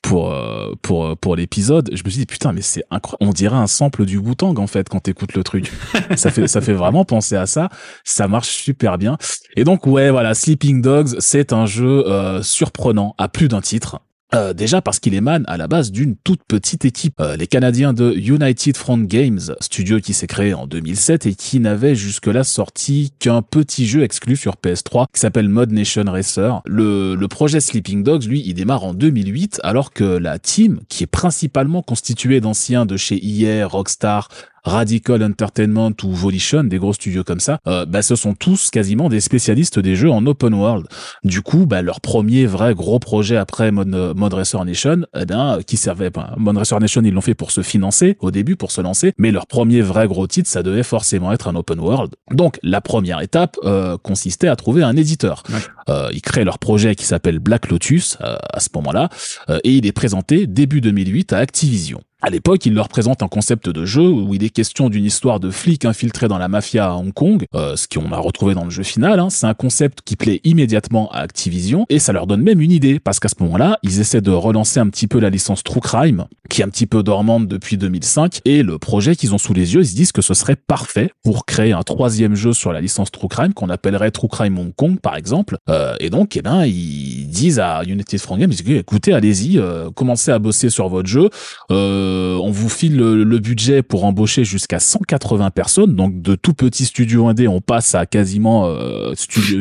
[0.01, 3.55] pour euh, pour pour l'épisode, je me suis dit putain, mais c'est incroyable, on dirait
[3.55, 5.71] un sample du Wu-Tang en fait quand t'écoutes le truc.
[6.15, 7.69] ça fait ça fait vraiment penser à ça.
[8.03, 9.17] Ça marche super bien.
[9.55, 14.01] Et donc ouais, voilà, Sleeping Dogs, c'est un jeu euh, surprenant à plus d'un titre.
[14.33, 17.91] Euh, déjà parce qu'il émane à la base d'une toute petite équipe, euh, les Canadiens
[17.91, 23.11] de United Front Games, studio qui s'est créé en 2007 et qui n'avait jusque-là sorti
[23.19, 26.61] qu'un petit jeu exclu sur PS3 qui s'appelle Mod Nation Racer.
[26.65, 31.03] Le, le projet Sleeping Dogs, lui, il démarre en 2008 alors que la team, qui
[31.03, 34.29] est principalement constituée d'anciens de chez EA, Rockstar,
[34.63, 39.09] Radical Entertainment ou Volition, des gros studios comme ça, euh, bah, ce sont tous quasiment
[39.09, 40.87] des spécialistes des jeux en open world.
[41.23, 45.59] Du coup, bah, leur premier vrai gros projet après Mod, Mod Racer Nation, eh ben,
[45.65, 48.71] qui servait, ben, Mod Racer Nation, ils l'ont fait pour se financer au début, pour
[48.71, 52.15] se lancer, mais leur premier vrai gros titre, ça devait forcément être un open world.
[52.31, 55.43] Donc, la première étape euh, consistait à trouver un éditeur.
[55.89, 59.09] Euh, ils créent leur projet qui s'appelle Black Lotus euh, à ce moment-là,
[59.63, 62.01] et il est présenté début 2008 à Activision.
[62.23, 65.39] À l'époque, il leur présente un concept de jeu où il est question d'une histoire
[65.39, 68.63] de flics infiltrés dans la mafia à Hong Kong, euh, ce qu'on a retrouvé dans
[68.63, 69.19] le jeu final.
[69.19, 69.31] Hein.
[69.31, 72.99] C'est un concept qui plaît immédiatement à Activision et ça leur donne même une idée
[72.99, 76.27] parce qu'à ce moment-là, ils essaient de relancer un petit peu la licence True Crime,
[76.47, 79.73] qui est un petit peu dormante depuis 2005, et le projet qu'ils ont sous les
[79.73, 82.81] yeux, ils se disent que ce serait parfait pour créer un troisième jeu sur la
[82.81, 85.57] licence True Crime qu'on appellerait True Crime Hong Kong, par exemple.
[85.69, 90.29] Euh, et donc, eh ben, ils disent à United Front Games, écoutez, allez-y, euh, commencez
[90.29, 91.29] à bosser sur votre jeu.
[91.71, 95.95] Euh, euh, on vous file le, budget pour embaucher jusqu'à 180 personnes.
[95.95, 99.59] Donc de tout petit studio indé, on passe à quasiment euh, studio,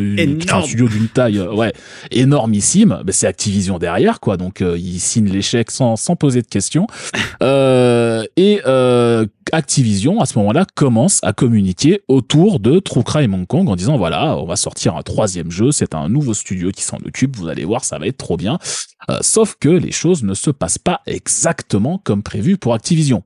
[0.52, 1.72] un studio d'une taille euh, ouais
[2.10, 3.00] énormissime.
[3.04, 4.36] Ben, c'est Activision derrière quoi.
[4.36, 6.86] Donc euh, ils signent l'échec sans sans poser de questions.
[7.40, 8.60] et
[9.52, 13.96] Activision à ce moment-là commence à communiquer autour de True Crime Hong Kong en disant
[13.96, 15.72] voilà on va sortir un troisième jeu.
[15.72, 17.36] C'est un nouveau studio qui s'en occupe.
[17.36, 18.58] Vous allez voir ça va être trop bien.
[19.20, 23.22] sauf que les choses ne se passent pas exactement comme prévu pour Activision.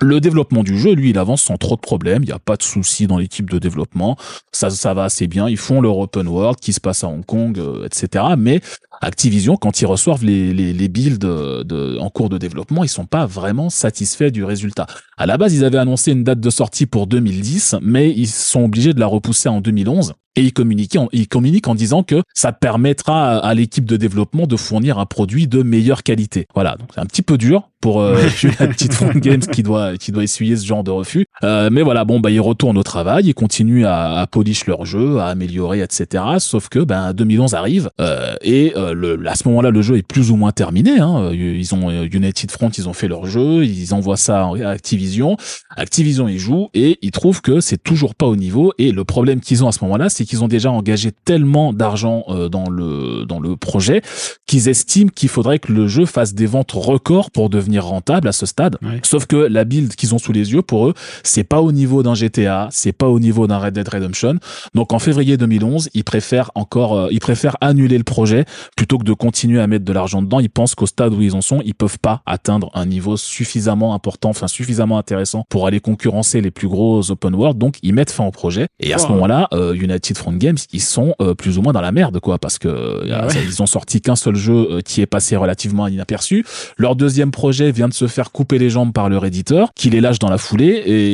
[0.00, 2.24] Le développement du jeu, lui, il avance sans trop de problèmes.
[2.24, 4.16] Il n'y a pas de soucis dans l'équipe de développement.
[4.50, 5.48] Ça, ça va assez bien.
[5.48, 8.24] Ils font leur open world qui se passe à Hong Kong, euh, etc.
[8.36, 8.60] Mais
[9.00, 13.70] Activision, quand ils reçoivent les, les, builds en cours de développement, ils sont pas vraiment
[13.70, 14.86] satisfaits du résultat.
[15.16, 18.64] À la base, ils avaient annoncé une date de sortie pour 2010, mais ils sont
[18.64, 20.14] obligés de la repousser en 2011.
[20.36, 24.48] Et ils communiquent, en, ils communiquent en disant que ça permettra à l'équipe de développement
[24.48, 26.46] de fournir un produit de meilleure qualité.
[26.54, 28.20] Voilà, donc c'est un petit peu dur pour euh,
[28.58, 31.26] la petite Front Games qui doit qui doit essuyer ce genre de refus.
[31.42, 34.86] Euh, mais voilà, bon bah ils retournent au travail, ils continuent à, à polish leur
[34.86, 36.24] jeu, à améliorer, etc.
[36.38, 40.06] Sauf que ben 2011 arrive euh, et euh, le, à ce moment-là le jeu est
[40.06, 41.00] plus ou moins terminé.
[41.00, 41.30] Hein.
[41.32, 45.36] Ils ont euh, United Front, ils ont fait leur jeu, ils envoient ça à Activision.
[45.76, 48.72] Activision y joue et ils trouvent que c'est toujours pas au niveau.
[48.78, 52.24] Et le problème qu'ils ont à ce moment-là, c'est qu'ils ont déjà engagé tellement d'argent
[52.28, 54.02] euh, dans le dans le projet
[54.46, 58.32] qu'ils estiment qu'il faudrait que le jeu fasse des ventes records pour devenir rentable à
[58.32, 58.76] ce stade.
[59.02, 60.94] Sauf que la build qu'ils ont sous les yeux pour eux,
[61.34, 64.38] c'est pas au niveau d'un GTA, c'est pas au niveau d'un Red Dead Redemption.
[64.74, 68.44] Donc en février 2011, ils préfèrent encore euh, ils préfèrent annuler le projet
[68.76, 70.38] plutôt que de continuer à mettre de l'argent dedans.
[70.38, 73.94] Ils pensent qu'au stade où ils en sont, ils peuvent pas atteindre un niveau suffisamment
[73.94, 77.58] important, enfin suffisamment intéressant pour aller concurrencer les plus gros open world.
[77.58, 80.82] Donc ils mettent fin au projet et à ce moment-là, euh, United Front Games, ils
[80.82, 83.66] sont euh, plus ou moins dans la merde, quoi, parce que euh, ah ils ont
[83.66, 86.44] sorti qu'un seul jeu euh, qui est passé relativement inaperçu.
[86.76, 90.00] Leur deuxième projet vient de se faire couper les jambes par leur éditeur, qui les
[90.00, 91.13] lâche dans la foulée, et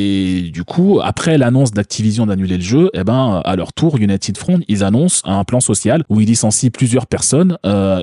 [0.53, 4.61] du coup, après l'annonce d'Activision d'annuler le jeu, eh ben, à leur tour, United Front,
[4.68, 7.59] ils annoncent un plan social où ils licencient plusieurs personnes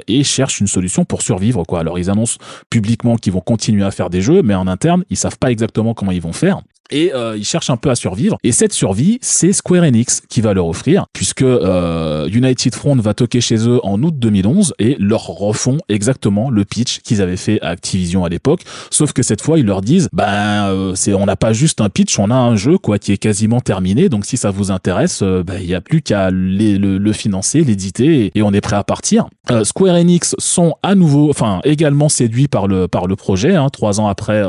[0.07, 1.79] et cherchent une solution pour survivre, quoi.
[1.79, 2.37] Alors ils annoncent
[2.69, 5.93] publiquement qu'ils vont continuer à faire des jeux, mais en interne, ils savent pas exactement
[5.93, 6.61] comment ils vont faire
[6.91, 8.38] et euh, ils cherchent un peu à survivre.
[8.43, 13.13] Et cette survie, c'est Square Enix qui va leur offrir, puisque euh, United Front va
[13.13, 17.61] toquer chez eux en août 2011 et leur refont exactement le pitch qu'ils avaient fait
[17.61, 18.61] à Activision à l'époque.
[18.91, 21.89] Sauf que cette fois, ils leur disent, ben, euh, c'est, on n'a pas juste un
[21.89, 24.09] pitch, on a un jeu quoi qui est quasiment terminé.
[24.09, 27.63] Donc si ça vous intéresse, euh, ben, il n'y a plus qu'à le, le, financer,
[27.63, 29.27] l'éditer et, on est prêt à partir.
[29.63, 33.55] Square Enix sont à nouveau, enfin également séduits par le par le projet.
[33.55, 34.43] Hein, trois ans après.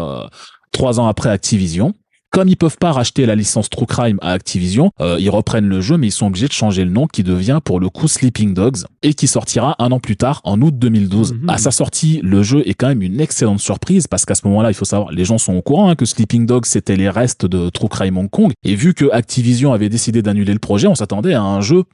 [0.71, 1.95] Trois ans après Activision,
[2.31, 5.81] comme ils peuvent pas racheter la licence True Crime à Activision, euh, ils reprennent le
[5.81, 8.55] jeu mais ils sont obligés de changer le nom qui devient pour le coup Sleeping
[8.55, 11.35] Dogs et qui sortira un an plus tard en août 2012.
[11.35, 11.51] Mhm.
[11.51, 14.71] À sa sortie, le jeu est quand même une excellente surprise parce qu'à ce moment-là,
[14.71, 17.47] il faut savoir, les gens sont au courant hein, que Sleeping Dogs c'était les restes
[17.47, 20.95] de True Crime Hong Kong et vu que Activision avait décidé d'annuler le projet, on
[20.95, 21.85] s'attendait à un jeu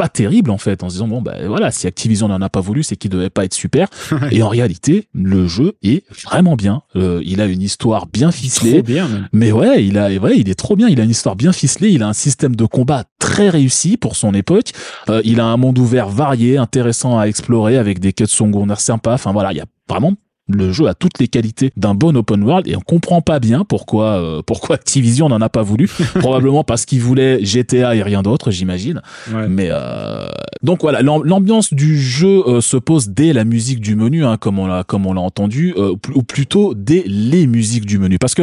[0.00, 2.62] pas terrible en fait en se disant bon ben voilà si Activision n'en a pas
[2.62, 3.86] voulu c'est qu'il devait pas être super.
[4.30, 6.80] Et en réalité le jeu est vraiment bien.
[6.96, 8.80] Euh, il a une histoire bien ficelée.
[8.82, 10.88] bien, mais ouais il a ouais, il est trop bien.
[10.88, 11.90] Il a une histoire bien ficelée.
[11.90, 14.72] Il a un système de combat très réussi pour son époque.
[15.10, 19.12] Euh, il a un monde ouvert varié intéressant à explorer avec des quêtes secondaires sympas
[19.12, 20.14] enfin voilà il y a vraiment
[20.56, 23.64] le jeu a toutes les qualités d'un bon open world et on comprend pas bien
[23.64, 25.88] pourquoi euh, pourquoi Activision n'en a pas voulu.
[26.18, 29.02] Probablement parce qu'il voulait GTA et rien d'autre, j'imagine.
[29.48, 30.26] Mais euh,
[30.62, 34.58] donc voilà, l'ambiance du jeu euh, se pose dès la musique du menu, hein, comme
[34.58, 35.74] on l'a comme on l'a entendu,
[36.14, 38.42] ou plutôt dès les musiques du menu, parce que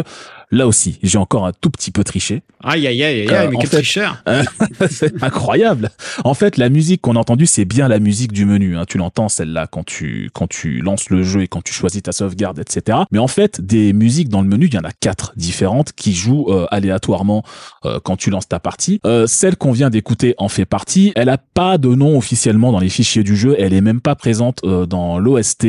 [0.50, 2.42] Là aussi, j'ai encore un tout petit peu triché.
[2.64, 4.24] Aïe, aïe, aïe, aïe, euh, mais quel tricheur
[4.90, 5.92] C'est incroyable
[6.24, 8.78] En fait, la musique qu'on a entendue, c'est bien la musique du menu.
[8.78, 8.86] Hein.
[8.88, 12.14] Tu l'entends, celle-là, quand tu, quand tu lances le jeu et quand tu choisis ta
[12.14, 13.00] sauvegarde, etc.
[13.12, 16.14] Mais en fait, des musiques dans le menu, il y en a quatre différentes qui
[16.14, 17.44] jouent euh, aléatoirement
[17.84, 19.02] euh, quand tu lances ta partie.
[19.26, 21.12] celle qu'on vient d'écouter en fait partie.
[21.16, 23.56] Elle a pas de nom officiellement dans les fichiers du jeu.
[23.60, 25.68] Elle est même pas présente dans l'OST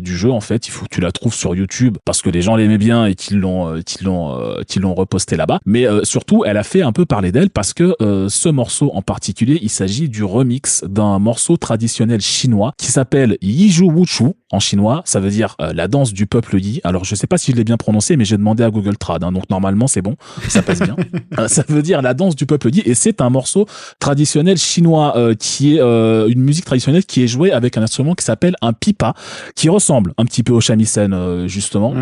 [0.00, 0.68] du jeu, en fait.
[0.68, 3.16] Il faut que tu la trouves sur YouTube parce que les gens l'aimaient bien et
[3.16, 5.58] qu'ils l'ont l'ont euh, qui l'ont reposté là-bas.
[5.66, 8.90] Mais euh, surtout, elle a fait un peu parler d'elle parce que euh, ce morceau
[8.94, 14.60] en particulier, il s'agit du remix d'un morceau traditionnel chinois qui s'appelle Yiju Wuchu en
[14.60, 15.02] chinois.
[15.04, 16.80] Ça veut dire la danse du peuple Yi.
[16.84, 19.24] Alors je sais pas si je l'ai bien prononcé, mais j'ai demandé à Google Trad.
[19.24, 20.16] Hein, donc normalement c'est bon,
[20.48, 20.96] ça passe bien.
[21.48, 23.66] ça veut dire la danse du peuple Yi et c'est un morceau
[23.98, 28.54] traditionnel chinois qui est une musique traditionnelle qui est jouée avec un instrument qui s'appelle
[28.62, 29.14] un pipa,
[29.56, 31.94] qui ressemble un petit peu au shamisen justement.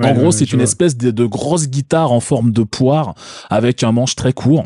[0.00, 3.14] Ah en gros, c'est une espèce de, de grosse guitare en forme de poire
[3.50, 4.64] avec un manche très court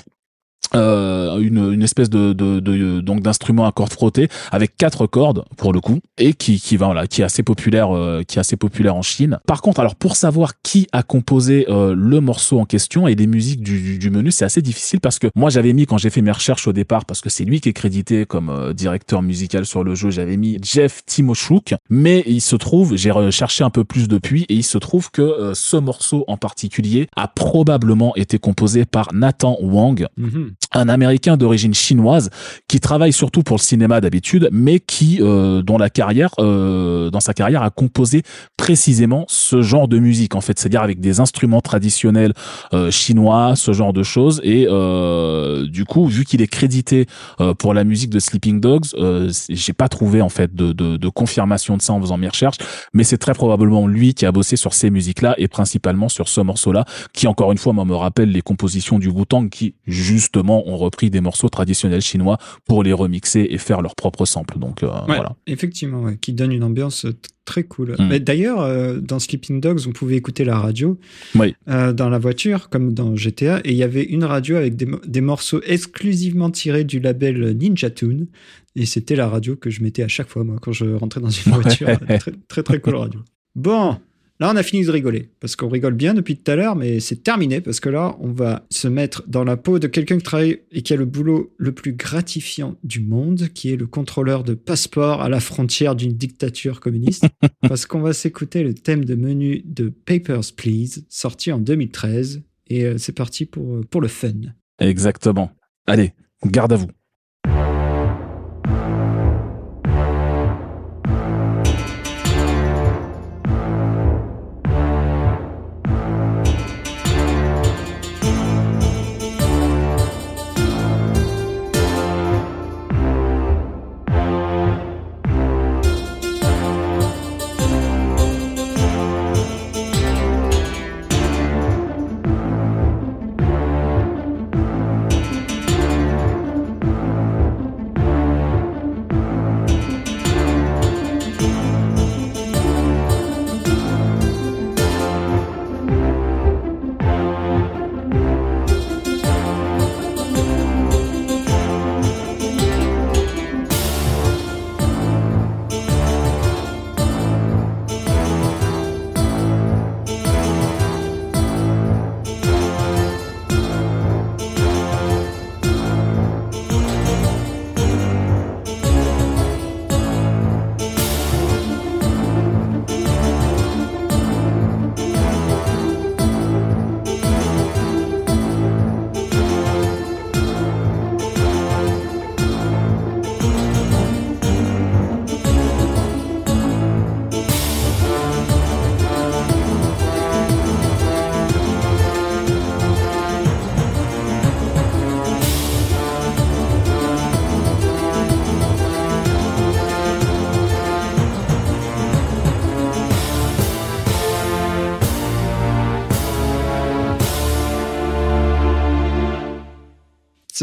[0.75, 5.45] euh, une, une espèce de, de, de donc d'instrument à cordes frottées avec quatre cordes
[5.57, 8.41] pour le coup et qui qui va voilà qui est assez populaire euh, qui est
[8.41, 9.39] assez populaire en Chine.
[9.47, 13.27] Par contre, alors pour savoir qui a composé euh, le morceau en question et les
[13.27, 16.23] musiques du, du menu, c'est assez difficile parce que moi j'avais mis quand j'ai fait
[16.23, 19.67] mes recherches au départ parce que c'est lui qui est crédité comme euh, directeur musical
[19.67, 23.85] sur le jeu, j'avais mis Jeff Timoshuk, mais il se trouve j'ai recherché un peu
[23.85, 28.85] plus depuis et il se trouve que ce morceau en particulier a probablement été composé
[28.85, 30.07] par Nathan Wang.
[30.17, 32.31] Mhm un Américain d'origine chinoise
[32.69, 37.21] qui travaille surtout pour le cinéma d'habitude, mais qui, euh, dont la carrière, euh, dans
[37.21, 38.23] sa carrière, a composé
[38.57, 42.33] précisément ce genre de musique en fait, c'est-à-dire avec des instruments traditionnels
[42.73, 44.41] euh, chinois, ce genre de choses.
[44.45, 47.07] Et euh, du coup, vu qu'il est crédité
[47.41, 50.97] euh, pour la musique de Sleeping Dogs, euh, j'ai pas trouvé en fait de, de,
[50.97, 52.59] de, confirmation de ça en faisant mes recherches,
[52.93, 56.41] mais c'est très probablement lui qui a bossé sur ces musiques-là et principalement sur ce
[56.41, 60.77] morceau-là, qui encore une fois moi me rappelle les compositions du Wu-Tang qui justement ont
[60.77, 64.59] repris des morceaux traditionnels chinois pour les remixer et faire leur propre sample.
[64.59, 65.37] Donc euh, ouais, voilà.
[65.47, 67.07] Effectivement, ouais, qui donne une ambiance
[67.45, 67.97] très cool.
[67.99, 68.09] Mm.
[68.09, 70.99] Mais d'ailleurs, euh, dans Sleeping Dogs, on pouvait écouter la radio
[71.35, 71.55] oui.
[71.69, 74.89] euh, dans la voiture, comme dans GTA, et il y avait une radio avec des,
[75.07, 78.27] des morceaux exclusivement tirés du label Ninja Tune.
[78.75, 81.31] Et c'était la radio que je mettais à chaque fois, moi, quand je rentrais dans
[81.31, 81.89] une voiture.
[82.19, 83.21] très, très, très cool radio.
[83.55, 83.97] Bon,
[84.39, 87.01] Là, on a fini de rigoler, parce qu'on rigole bien depuis tout à l'heure, mais
[87.01, 90.25] c'est terminé, parce que là, on va se mettre dans la peau de quelqu'un qui
[90.25, 94.45] travaille et qui a le boulot le plus gratifiant du monde, qui est le contrôleur
[94.45, 97.27] de passeport à la frontière d'une dictature communiste,
[97.63, 102.85] parce qu'on va s'écouter le thème de menu de Papers, Please, sorti en 2013, et
[102.85, 104.33] euh, c'est parti pour, pour le fun.
[104.79, 105.51] Exactement.
[105.87, 106.13] Allez,
[106.45, 106.91] garde à vous.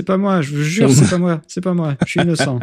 [0.03, 2.59] C'est pas moi, je vous jure, c'est pas moi, c'est pas moi, je suis innocent.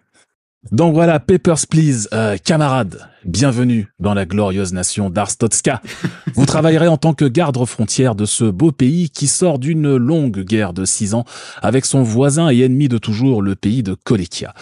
[0.72, 5.82] Donc voilà, Papers, Please, euh, camarades, bienvenue dans la glorieuse nation d'Arstotska.
[6.34, 10.40] Vous travaillerez en tant que garde frontière de ce beau pays qui sort d'une longue
[10.40, 11.26] guerre de six ans
[11.60, 14.54] avec son voisin et ennemi de toujours, le pays de Kolekia.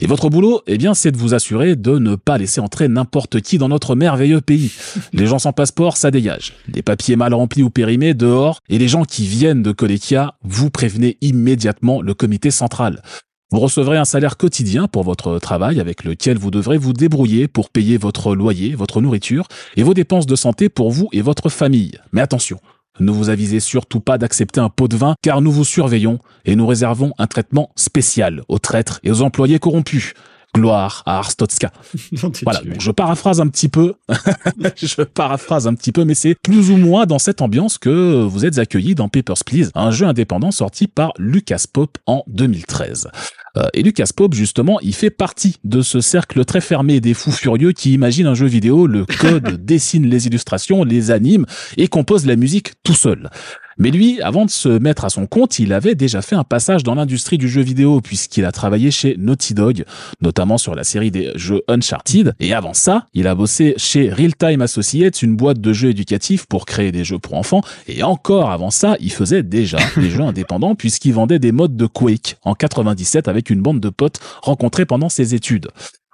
[0.00, 3.40] Et votre boulot, eh bien, c'est de vous assurer de ne pas laisser entrer n'importe
[3.40, 4.72] qui dans notre merveilleux pays.
[5.12, 6.54] Les gens sans passeport, ça dégage.
[6.66, 8.58] Les papiers mal remplis ou périmés, dehors.
[8.68, 13.02] Et les gens qui viennent de Kolekia, vous prévenez immédiatement le comité central.
[13.52, 17.70] Vous recevrez un salaire quotidien pour votre travail avec lequel vous devrez vous débrouiller pour
[17.70, 22.00] payer votre loyer, votre nourriture et vos dépenses de santé pour vous et votre famille.
[22.12, 22.58] Mais attention,
[23.00, 26.56] ne vous avisez surtout pas d'accepter un pot de vin car nous vous surveillons et
[26.56, 30.14] nous réservons un traitement spécial aux traîtres et aux employés corrompus.
[30.54, 31.72] Gloire à Arstotska.
[32.44, 33.94] voilà, donc je paraphrase un petit peu.
[34.76, 38.46] je paraphrase un petit peu, mais c'est plus ou moins dans cette ambiance que vous
[38.46, 43.08] êtes accueillis dans Papers, Please, un jeu indépendant sorti par Lucas Pope en 2013.
[43.56, 47.32] Euh, et Lucas Pope, justement, il fait partie de ce cercle très fermé des fous
[47.32, 51.46] furieux qui imaginent un jeu vidéo, le code dessine les illustrations, les anime
[51.76, 53.30] et compose la musique tout seul.
[53.78, 56.82] Mais lui, avant de se mettre à son compte, il avait déjà fait un passage
[56.82, 59.84] dans l'industrie du jeu vidéo puisqu'il a travaillé chez Naughty Dog,
[60.20, 62.34] notamment sur la série des jeux Uncharted.
[62.40, 66.46] Et avant ça, il a bossé chez Real Time Associates, une boîte de jeux éducatifs
[66.46, 67.62] pour créer des jeux pour enfants.
[67.88, 71.86] Et encore avant ça, il faisait déjà des jeux indépendants puisqu'il vendait des modes de
[71.86, 75.68] Quake en 97 avec une bande de potes rencontrés pendant ses études.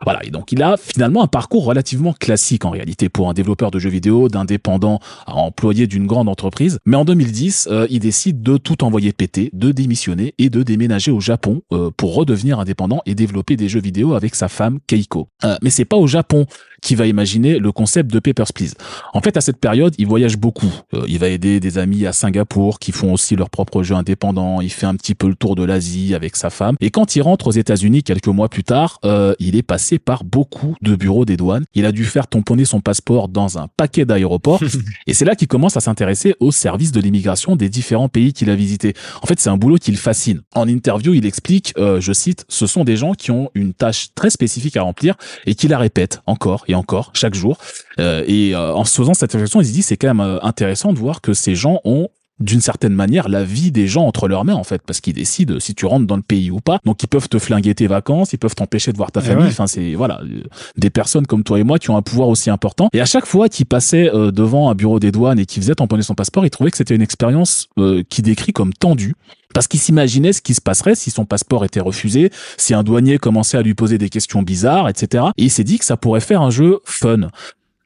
[0.05, 3.71] Voilà, et donc il a finalement un parcours relativement classique en réalité pour un développeur
[3.71, 6.79] de jeux vidéo, d'indépendant à employé d'une grande entreprise.
[6.87, 11.11] Mais en 2010, euh, il décide de tout envoyer péter, de démissionner et de déménager
[11.11, 15.29] au Japon euh, pour redevenir indépendant et développer des jeux vidéo avec sa femme Keiko.
[15.45, 16.47] Euh, mais c'est pas au Japon
[16.81, 18.75] qui va imaginer le concept de Papers, Please.
[19.13, 20.73] En fait, à cette période, il voyage beaucoup.
[20.95, 24.61] Euh, il va aider des amis à Singapour qui font aussi leurs propres jeux indépendants.
[24.61, 26.77] Il fait un petit peu le tour de l'Asie avec sa femme.
[26.81, 30.25] Et quand il rentre aux États-Unis quelques mois plus tard, euh, il est passé par
[30.25, 31.65] beaucoup de bureaux des douanes.
[31.75, 34.63] Il a dû faire tamponner son passeport dans un paquet d'aéroports.
[35.07, 38.51] et c'est là qu'il commence à s'intéresser au service de l'immigration des différents pays qu'il
[38.51, 38.95] a visités.
[39.23, 40.43] En fait, c'est un boulot qui le fascine.
[40.55, 44.09] En interview, il explique, euh, je cite, ce sont des gens qui ont une tâche
[44.15, 45.17] très spécifique à remplir
[45.47, 47.59] et qui la répètent encore et encore chaque jour.
[47.99, 50.39] Euh, et euh, en se faisant cette réflexion, il se dit c'est quand même euh,
[50.43, 52.09] intéressant de voir que ces gens ont
[52.41, 55.61] d'une certaine manière la vie des gens entre leurs mains en fait parce qu'ils décident
[55.61, 58.33] si tu rentres dans le pays ou pas donc ils peuvent te flinguer tes vacances
[58.33, 59.51] ils peuvent t'empêcher de voir ta Eh famille ouais.
[59.51, 60.21] enfin c'est voilà
[60.77, 63.27] des personnes comme toi et moi qui ont un pouvoir aussi important et à chaque
[63.27, 66.45] fois qu'il passait euh, devant un bureau des douanes et qu'il faisait tamponner son passeport
[66.45, 69.15] il trouvait que c'était une expérience euh, qui décrit comme tendue
[69.55, 73.19] parce qu'il s'imaginait ce qui se passerait si son passeport était refusé, si un douanier
[73.19, 75.25] commençait à lui poser des questions bizarres, etc.
[75.37, 77.29] Et il s'est dit que ça pourrait faire un jeu fun.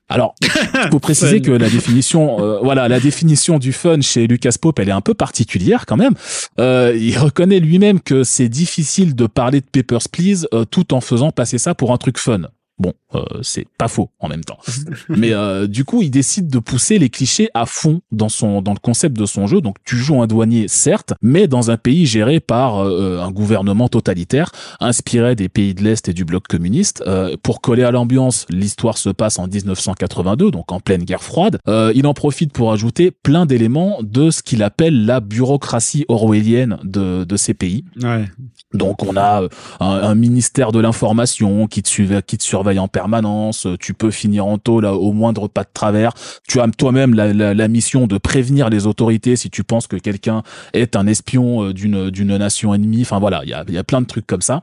[0.09, 4.57] Alors, il faut préciser que la définition, euh, voilà, la définition du fun chez Lucas
[4.61, 6.15] Pope, elle est un peu particulière quand même.
[6.61, 11.01] Euh, il reconnaît lui-même que c'est difficile de parler de Papers, Please euh, tout en
[11.01, 12.43] faisant passer ça pour un truc fun.
[12.79, 14.59] Bon, euh, c'est pas faux en même temps.
[15.09, 18.73] Mais euh, du coup, il décide de pousser les clichés à fond dans son dans
[18.73, 19.61] le concept de son jeu.
[19.61, 23.89] Donc, tu joues un douanier, certes, mais dans un pays géré par euh, un gouvernement
[23.89, 24.51] totalitaire,
[24.81, 27.03] inspiré des pays de l'Est et du bloc communiste.
[27.07, 31.59] Euh, pour coller à l'ambiance, l'histoire se passe en 1982, donc en pleine guerre froide.
[31.69, 36.79] Euh, il en profite pour ajouter plein d'éléments de ce qu'il appelle la bureaucratie orwellienne
[36.83, 37.85] de, de ces pays.
[38.03, 38.25] Ouais.
[38.73, 39.49] Donc on a euh,
[39.81, 43.67] un, un ministère de l'information qui te, qui te surveille en permanence.
[43.67, 46.13] Euh, Tu peux finir en taux au moindre pas de travers.
[46.49, 50.43] Tu as toi-même la, mission de prévenir les autorités si tu penses que quelqu'un
[50.73, 53.03] est un espion euh, d'une d'une nation ennemie.
[53.03, 54.63] Enfin voilà, il y a, y a plein de trucs comme ça.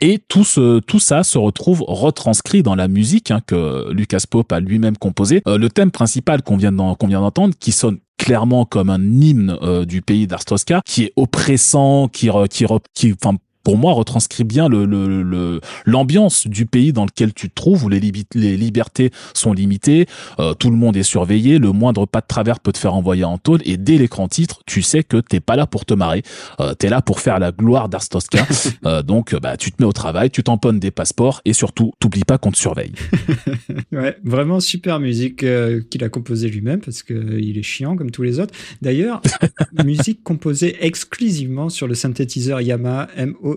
[0.00, 4.52] Et tout ce tout ça se retrouve retranscrit dans la musique hein, que Lucas Pope
[4.52, 5.42] a lui-même composé.
[5.46, 10.26] Euh, le thème principal qu'on vient d'entendre, qui sonne clairement comme un hymne du pays
[10.28, 13.14] d'Arstoska, qui est oppressant, qui re- qui qui
[13.62, 17.84] pour moi retranscrit bien le le- le- l'ambiance du pays dans lequel tu te trouves
[17.84, 18.00] où les,
[18.34, 20.06] les libertés sont limitées,
[20.38, 23.24] euh, tout le monde est surveillé, le moindre pas de travers peut te faire envoyer
[23.24, 26.22] en tôle et dès l'écran titre, tu sais que t'es pas là pour te marrer,
[26.60, 28.46] euh, t'es là pour faire la gloire d'Arstoska.
[28.84, 31.92] Euh, donc euh, bah tu te mets au travail, tu tamponnes des passeports et surtout
[32.00, 32.92] t'oublies pas qu'on te surveille.
[33.92, 38.10] Ouais, vraiment super musique euh, qu'il a composée lui-même parce que euh, est chiant comme
[38.10, 38.54] tous les autres.
[38.80, 39.20] D'ailleurs,
[39.84, 43.08] musique composée exclusivement sur le synthétiseur Yamaha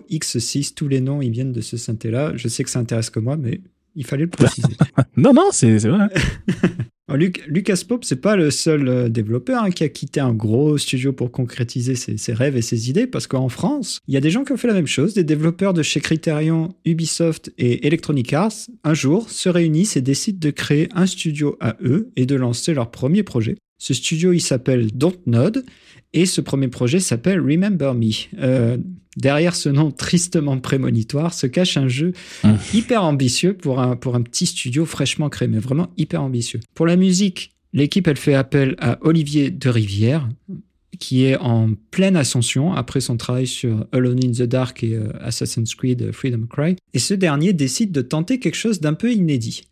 [0.08, 0.74] MOX6.
[0.74, 2.32] Tous les noms, ils viennent de ce synthé-là.
[2.36, 3.60] Je sais que ça intéresse que moi, mais
[3.94, 4.68] il fallait le préciser.
[5.16, 6.08] Non non, c'est vrai.
[7.14, 10.76] Luc- Lucas Pope, c'est pas le seul euh, développeur hein, qui a quitté un gros
[10.76, 14.20] studio pour concrétiser ses, ses rêves et ses idées, parce qu'en France, il y a
[14.20, 17.86] des gens qui ont fait la même chose, des développeurs de chez Criterion, Ubisoft et
[17.86, 18.52] Electronic Arts,
[18.84, 22.74] un jour se réunissent et décident de créer un studio à eux et de lancer
[22.74, 23.56] leur premier projet.
[23.78, 25.64] Ce studio, il s'appelle Dontnod,
[26.12, 28.10] et ce premier projet s'appelle Remember Me.
[28.38, 28.76] Euh,
[29.16, 32.12] derrière ce nom tristement prémonitoire se cache un jeu
[32.44, 32.54] Mmh.
[32.74, 36.60] hyper ambitieux pour un, pour un petit studio fraîchement créé, mais vraiment hyper ambitieux.
[36.74, 40.28] Pour la musique, l'équipe, elle fait appel à Olivier de Rivière,
[40.98, 45.08] qui est en pleine ascension après son travail sur Alone in the Dark et euh,
[45.20, 46.76] Assassin's Creed euh, Freedom Cry.
[46.94, 49.62] Et ce dernier décide de tenter quelque chose d'un peu inédit.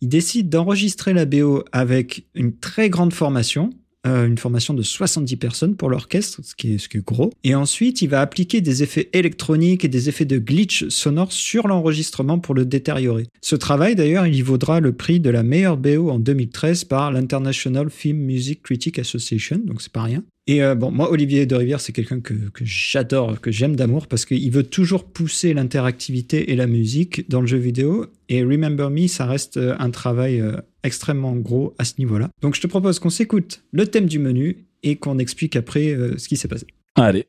[0.00, 3.70] Il décide d'enregistrer la BO avec une très grande formation,
[4.06, 7.30] euh, une formation de 70 personnes pour l'orchestre, ce qui, est, ce qui est gros.
[7.44, 11.68] Et ensuite, il va appliquer des effets électroniques et des effets de glitch sonore sur
[11.68, 13.26] l'enregistrement pour le détériorer.
[13.40, 17.12] Ce travail, d'ailleurs, il y vaudra le prix de la meilleure BO en 2013 par
[17.12, 20.24] l'International Film Music Critic Association, donc c'est pas rien.
[20.46, 24.24] Et euh, bon, moi, Olivier de Rivière, c'est quelqu'un que, j'adore, que j'aime d'amour, parce
[24.24, 28.06] qu'il veut toujours pousser l'interactivité et la musique dans le jeu vidéo.
[28.28, 32.28] Et Remember Me, ça reste euh, un travail euh, extrêmement gros à ce niveau-là.
[32.40, 36.26] Donc je te propose qu'on s'écoute le thème du menu et qu'on explique après ce
[36.26, 36.66] qui s'est passé.
[36.96, 37.26] Allez.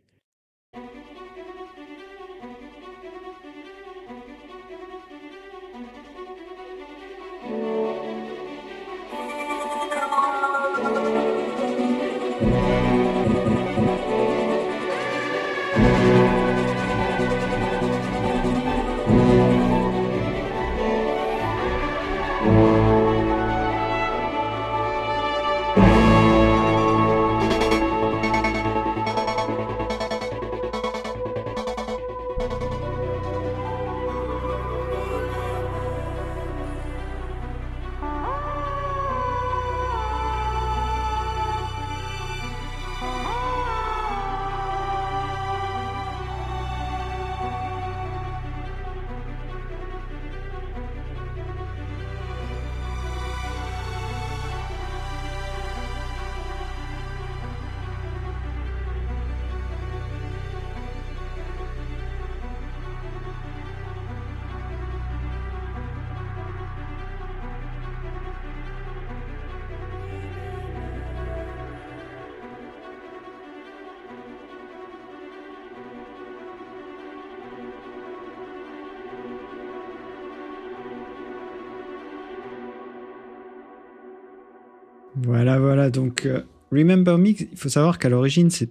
[85.84, 85.90] Voilà.
[85.90, 88.66] Donc, euh, Remember Me, il faut savoir qu'à l'origine, ça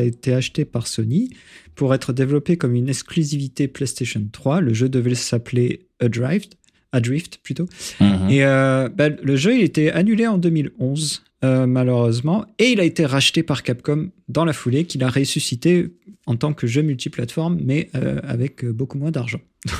[0.00, 1.30] a été acheté par Sony
[1.74, 4.60] pour être développé comme une exclusivité PlayStation 3.
[4.60, 6.56] Le jeu devait s'appeler Adrift,
[6.92, 7.66] Adrift plutôt.
[8.00, 8.30] Mhm.
[8.30, 12.84] Et euh, bah, le jeu, il était annulé en 2011, euh, malheureusement, et il a
[12.84, 15.88] été racheté par Capcom dans la foulée, qu'il a ressuscité
[16.26, 19.40] en tant que jeu multiplateforme, mais euh, avec beaucoup moins d'argent.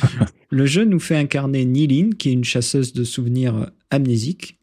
[0.50, 4.58] Le jeu nous fait incarner Nilin, qui est une chasseuse de souvenirs amnésiques.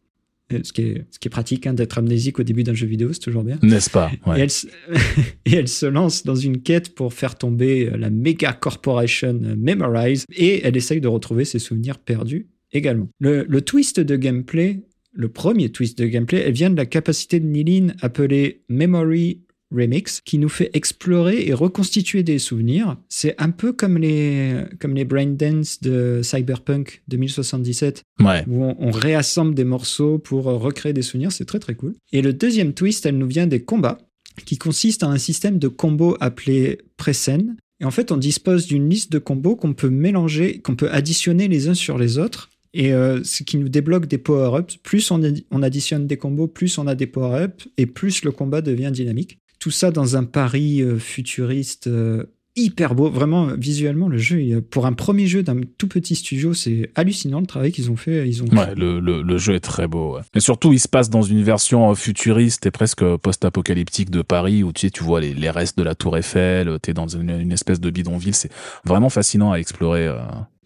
[0.52, 2.86] Euh, Ce qui, est, ce qui est pratique hein, d'être amnésique au début d'un jeu
[2.86, 3.58] vidéo, c'est toujours bien.
[3.62, 4.10] N'est-ce pas?
[4.36, 4.66] Et, elle, se-
[5.46, 10.64] et elle se lance dans une quête pour faire tomber la méga corporation Memorize et
[10.66, 13.08] elle essaye de retrouver ses souvenirs perdus également.
[13.20, 14.80] Le, le twist de gameplay,
[15.12, 19.40] le premier twist de gameplay, elle vient de la capacité de Nilin appelée Memory
[19.74, 22.96] Remix qui nous fait explorer et reconstituer des souvenirs.
[23.08, 28.44] C'est un peu comme les, comme les brain dance de Cyberpunk 2077 Ouais.
[28.48, 31.94] où on, on réassemble des morceaux pour euh, recréer des souvenirs, c'est très très cool.
[32.12, 33.98] Et le deuxième twist, elle nous vient des combats,
[34.46, 37.56] qui consiste en un système de combos appelé Presen.
[37.80, 41.48] Et en fait, on dispose d'une liste de combos qu'on peut mélanger, qu'on peut additionner
[41.48, 42.48] les uns sur les autres.
[42.74, 44.76] Et euh, ce qui nous débloque des power-ups.
[44.78, 48.90] Plus on additionne des combos, plus on a des power-ups, et plus le combat devient
[48.92, 49.38] dynamique.
[49.62, 52.24] Tout ça dans un pari euh, futuriste euh,
[52.56, 53.08] hyper beau.
[53.08, 57.46] Vraiment, visuellement, le jeu, pour un premier jeu d'un tout petit studio, c'est hallucinant le
[57.46, 58.28] travail qu'ils ont fait.
[58.28, 60.16] Ils ont Ouais, le, le, le jeu est très beau.
[60.16, 60.22] Ouais.
[60.34, 64.64] Et surtout, il se passe dans une version euh, futuriste et presque post-apocalyptique de Paris
[64.64, 67.30] où tu sais, tu vois les, les restes de la Tour Eiffel, t'es dans une,
[67.30, 68.34] une espèce de bidonville.
[68.34, 68.50] C'est
[68.84, 70.08] vraiment fascinant à explorer.
[70.08, 70.18] euh.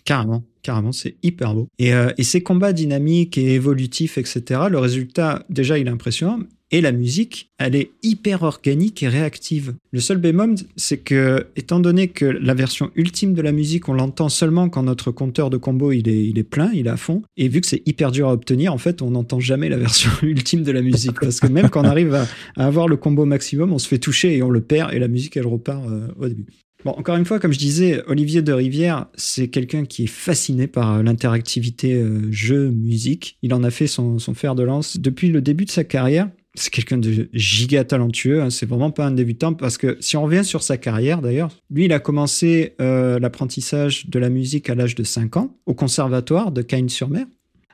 [0.07, 1.67] Carrément, carrément, c'est hyper beau.
[1.81, 6.39] Et, euh, et ces combats dynamiques et évolutifs, etc., le résultat, déjà, il est impressionnant.
[6.73, 9.75] Et la musique, elle est hyper organique et réactive.
[9.93, 13.93] Le seul bémol, c'est que, étant donné que la version ultime de la musique, on
[13.93, 16.97] l'entend seulement quand notre compteur de combo il est, il est plein, il est à
[16.97, 17.23] fond.
[17.37, 20.11] Et vu que c'est hyper dur à obtenir, en fait, on n'entend jamais la version
[20.23, 21.21] ultime de la musique.
[21.21, 24.37] Parce que même quand on arrive à, avoir le combo maximum, on se fait toucher
[24.37, 26.47] et on le perd et la musique, elle repart euh, au début.
[26.85, 30.67] Bon, encore une fois, comme je disais, Olivier de Rivière, c'est quelqu'un qui est fasciné
[30.67, 33.39] par euh, l'interactivité euh, jeu-musique.
[33.43, 36.29] Il en a fait son, son fer de lance depuis le début de sa carrière.
[36.57, 38.43] C'est quelqu'un de giga talentueux.
[38.43, 38.51] hein.
[38.51, 41.85] C'est vraiment pas un débutant parce que si on revient sur sa carrière d'ailleurs, lui,
[41.85, 46.53] il a commencé euh, l'apprentissage de la musique à l'âge de 5 ans au conservatoire
[46.53, 47.27] de Cagnes-sur-Mer.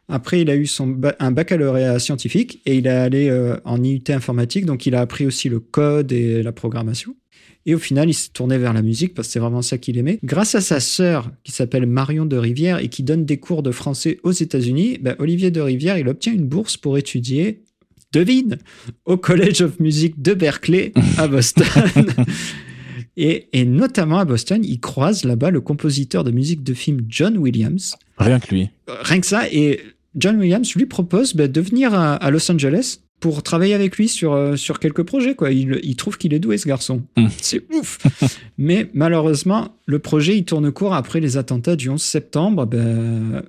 [0.09, 4.03] Après, il a eu son un baccalauréat scientifique et il est allé euh, en IUT
[4.09, 7.15] informatique, donc il a appris aussi le code et la programmation.
[7.65, 9.97] Et au final, il s'est tourné vers la musique parce que c'est vraiment ça qu'il
[9.97, 10.19] aimait.
[10.25, 13.71] Grâce à sa sœur, qui s'appelle Marion de Rivière et qui donne des cours de
[13.71, 17.63] français aux États-Unis, ben, Olivier de Rivière, il obtient une bourse pour étudier,
[18.13, 18.59] devine,
[19.05, 21.67] au College of Music de Berkeley à Boston.
[23.17, 27.39] et, et notamment à Boston, il croise là-bas le compositeur de musique de film John
[27.39, 27.97] Williams.
[28.19, 28.71] Rien que lui.
[28.87, 29.49] Rien que ça.
[29.51, 29.81] Et
[30.15, 34.09] John Williams lui propose ben, de venir à, à Los Angeles pour travailler avec lui
[34.09, 35.35] sur, euh, sur quelques projets.
[35.35, 35.53] Quoi.
[35.53, 37.03] Il, il trouve qu'il est doué, ce garçon.
[37.17, 37.29] Mm.
[37.41, 37.99] C'est ouf.
[38.59, 42.67] Mais malheureusement, le projet, il tourne court après les attentats du 11 septembre.
[42.67, 43.45] Ben,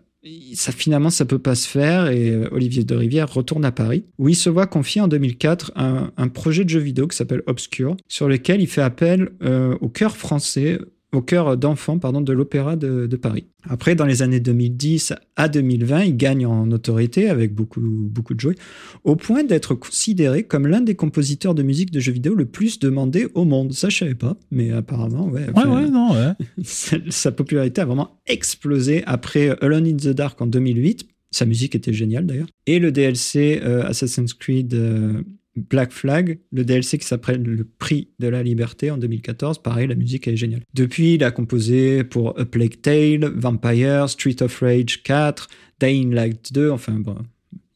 [0.54, 2.08] ça, finalement, ça peut pas se faire.
[2.08, 5.74] Et euh, Olivier de Rivière retourne à Paris, où il se voit confier en 2004
[5.76, 9.90] un, projet de jeu vidéo qui s'appelle Obscure, sur lequel il fait appel euh, au
[9.90, 10.80] cœur français,
[11.14, 13.46] au cœur d'enfants pardon, de l'Opéra de, de Paris.
[13.70, 18.40] Après, dans les années 2010 à 2020, il gagne en notoriété avec beaucoup, beaucoup de
[18.40, 18.56] jouets,
[19.04, 22.80] au point d'être considéré comme l'un des compositeurs de musique de jeux vidéo le plus
[22.80, 23.74] demandé au monde.
[23.74, 25.48] Ça, je savais pas, mais apparemment, ouais.
[25.56, 26.34] Ouais, ouais, non, ouais.
[26.64, 31.08] sa, sa popularité a vraiment explosé après Alone in the Dark en 2008.
[31.32, 32.48] Sa musique était géniale d'ailleurs.
[32.68, 35.24] Et le DLC euh, Assassin's Creed euh,
[35.56, 39.62] Black Flag, le DLC qui s'appelle Le Prix de la Liberté en 2014.
[39.62, 40.64] Pareil, la musique est géniale.
[40.74, 45.48] Depuis, il a composé pour A Plague Tale, Vampire, Street of Rage 4,
[45.80, 46.72] Dying Light 2.
[46.72, 47.18] Enfin, bon,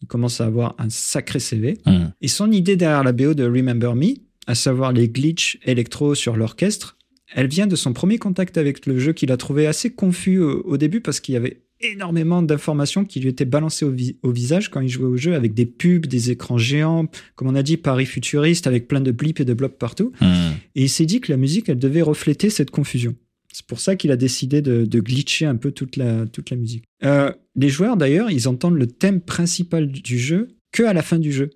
[0.02, 1.78] il commence à avoir un sacré CV.
[1.86, 2.08] Hmm.
[2.22, 4.16] Et son idée derrière la BO de Remember Me,
[4.48, 6.98] à savoir les glitches électro sur l'orchestre,
[7.36, 10.62] elle vient de son premier contact avec le jeu qu'il a trouvé assez confus au,
[10.64, 14.32] au début parce qu'il y avait énormément d'informations qui lui étaient balancées au, vi- au
[14.32, 17.64] visage quand il jouait au jeu avec des pubs, des écrans géants, comme on a
[17.64, 20.12] dit, Paris futuriste avec plein de blips et de blops partout.
[20.22, 20.54] Hmm.
[20.76, 23.16] Et il s'est dit que la musique, elle devait refléter cette confusion.
[23.54, 26.58] C'est pour ça qu'il a décidé de, de glitcher un peu toute la, toute la
[26.58, 26.84] musique.
[27.04, 31.18] Euh, les joueurs, d'ailleurs, ils entendent le thème principal du jeu que à la fin
[31.18, 31.50] du jeu.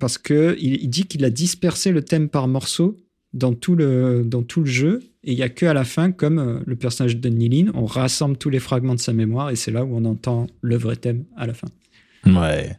[0.00, 2.96] Parce que il, il dit qu'il a dispersé le thème par morceaux
[3.34, 5.02] dans tout le, dans tout le jeu.
[5.24, 7.84] Et il n'y a que à la fin, comme euh, le personnage de Nilin, on
[7.84, 10.96] rassemble tous les fragments de sa mémoire et c'est là où on entend le vrai
[10.96, 11.68] thème à la fin.
[12.26, 12.78] Ouais.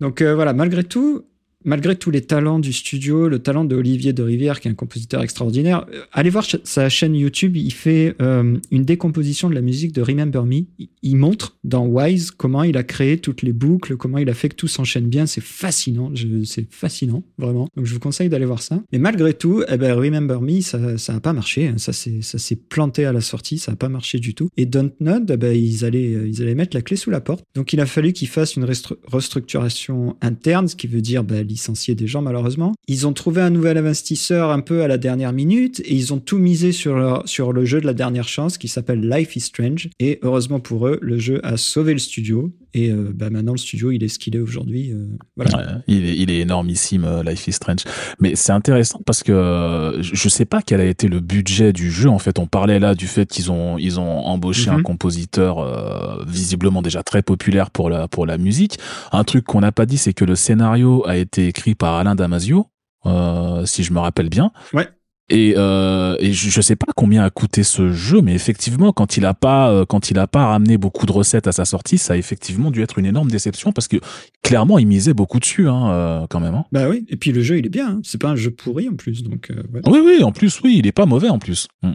[0.00, 1.24] Donc euh, voilà, malgré tout,
[1.64, 4.74] malgré tous les talents du studio, le talent de Olivier de Rivière, qui est un
[4.74, 7.56] compositeur extraordinaire, euh, allez voir sa chaîne YouTube.
[7.56, 10.62] Il fait euh, une décomposition de la musique de Remember Me.
[11.02, 14.48] Il montre dans Wise comment il a créé toutes les boucles, comment il a fait
[14.48, 15.26] que tout s'enchaîne bien.
[15.26, 16.12] C'est fascinant.
[16.44, 17.68] C'est fascinant, vraiment.
[17.76, 18.82] Donc, je vous conseille d'aller voir ça.
[18.92, 21.68] Mais malgré tout, eh ben, Remember Me, ça n'a pas marché.
[21.68, 21.74] Hein.
[21.78, 23.58] Ça s'est planté à la sortie.
[23.58, 24.48] Ça n'a pas marché du tout.
[24.56, 27.44] Et Dontnod, eh ben, ils, allaient, ils allaient mettre la clé sous la porte.
[27.54, 31.94] Donc, il a fallu qu'ils fassent une restructuration interne, ce qui veut dire ben, licencier
[31.94, 32.74] des gens malheureusement.
[32.88, 36.18] Ils ont trouvé un nouvel investisseur un peu à la dernière minute et ils ont
[36.18, 39.88] tout misé sur, sur le jeu de la dernière chance qui s'appelle Life is Strange.
[40.00, 42.52] Et heureusement pour eux, le jeu a sauvé le studio.
[42.74, 44.92] Et euh, bah, maintenant, le studio, il est ce qu'il est aujourd'hui.
[44.92, 45.06] Euh,
[45.36, 45.82] voilà.
[45.86, 47.84] il, est, il est énormissime, euh, Life is Strange.
[48.18, 52.08] Mais c'est intéressant parce que je sais pas quel a été le budget du jeu.
[52.08, 54.82] En fait, on parlait là du fait qu'ils ont, ils ont embauché un mhm.
[54.82, 58.78] compositeur visiblement déjà très populaire pour la, pour la musique.
[59.12, 62.14] Un truc qu'on n'a pas dit, c'est que le scénario a été écrit par Alain
[62.14, 62.66] Damasio,
[63.06, 64.50] euh, si je me rappelle bien.
[64.72, 64.88] Ouais.
[65.30, 69.24] Et, euh, et je, sais pas combien a coûté ce jeu, mais effectivement, quand il
[69.24, 72.12] a pas, euh, quand il a pas ramené beaucoup de recettes à sa sortie, ça
[72.12, 73.96] a effectivement dû être une énorme déception parce que
[74.42, 76.54] clairement, il misait beaucoup dessus, hein, euh, quand même.
[76.54, 76.66] Hein.
[76.70, 77.06] Bah oui.
[77.08, 77.88] Et puis le jeu, il est bien.
[77.88, 78.00] Hein.
[78.04, 79.50] C'est pas un jeu pourri en plus, donc.
[79.50, 80.22] Euh, oui, oui.
[80.22, 81.68] En plus, oui, il est pas mauvais en plus.
[81.82, 81.92] Mm.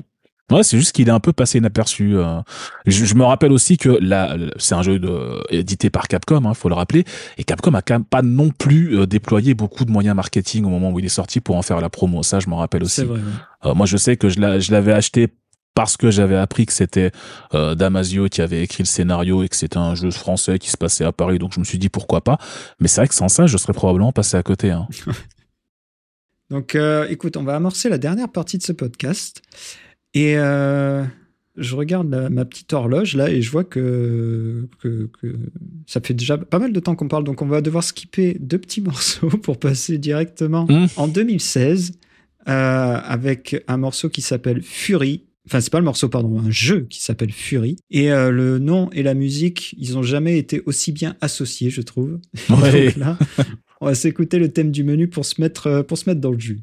[0.51, 2.17] Ouais, c'est juste qu'il est un peu passé inaperçu.
[2.17, 2.41] Euh.
[2.85, 6.69] Je, me rappelle aussi que là, c'est un jeu de, édité par Capcom, hein, faut
[6.69, 7.05] le rappeler,
[7.37, 10.69] et Capcom a quand même pas non plus euh, déployé beaucoup de moyens marketing au
[10.69, 12.23] moment où il est sorti pour en faire la promo.
[12.23, 13.03] Ça, je m'en rappelle aussi.
[13.03, 13.19] Vrai,
[13.65, 14.39] euh, moi, je sais que je
[14.71, 15.27] l'avais acheté
[15.75, 17.11] parce que j'avais appris que c'était
[17.53, 21.05] Damasio qui avait écrit le scénario et que c'était un jeu français qui se passait
[21.05, 22.37] à Paris, donc je me suis dit pourquoi pas?
[22.81, 24.71] Mais c'est vrai que sans ça, je serais probablement passé à côté.
[24.71, 24.87] Hein.
[26.49, 26.77] donc,
[27.09, 29.41] écoute, on va amorcer la dernière partie de ce podcast.
[30.13, 31.03] Et euh,
[31.55, 35.09] je regarde ma petite horloge là et je vois que, que,
[35.85, 38.57] ça fait déjà pas mal de temps qu'on parle, donc on va devoir skipper deux
[38.57, 40.87] petits morceaux pour passer directement mmh.
[40.97, 41.93] en 2016
[42.47, 45.25] euh, avec un morceau qui s'appelle Fury.
[45.45, 47.77] Enfin, c'est pas le morceau, pardon, un jeu qui s'appelle Fury.
[47.89, 51.81] Et euh, le nom et la musique, ils ont jamais été aussi bien associés, je
[51.81, 52.19] trouve.
[52.49, 52.93] Ouais.
[52.97, 53.17] là,
[53.81, 56.39] on va s'écouter le thème du menu pour se mettre, pour se mettre dans le
[56.39, 56.61] jus.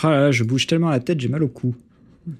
[0.00, 1.74] Fois, je bouge tellement la tête, j'ai mal au cou.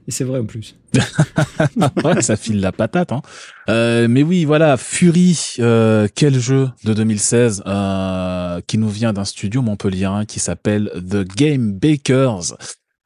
[0.07, 0.77] Et c'est vrai en plus.
[2.05, 3.13] ouais, ça file la patate.
[3.13, 3.23] Hein.
[3.69, 9.25] Euh, mais oui, voilà, Fury, euh, quel jeu de 2016 euh, qui nous vient d'un
[9.25, 12.55] studio montpelliérain qui s'appelle The Game Bakers.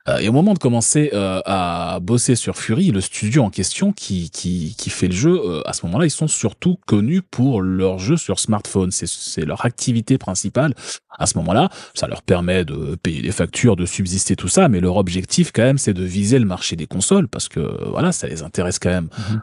[0.08, 3.92] Euh, et au moment de commencer euh, à bosser sur Fury, le studio en question
[3.92, 7.62] qui, qui, qui fait le jeu, euh, à ce moment-là, ils sont surtout connus pour
[7.62, 8.90] leur jeu sur smartphone.
[8.90, 10.74] C'est leur activité principale.
[11.18, 14.80] À ce moment-là, ça leur permet de payer les factures, de subsister tout ça, mais
[14.80, 17.60] leur objectif quand même, c'est de viser le marché des consoles parce que
[17.90, 19.40] voilà, ça les intéresse quand même, mhm.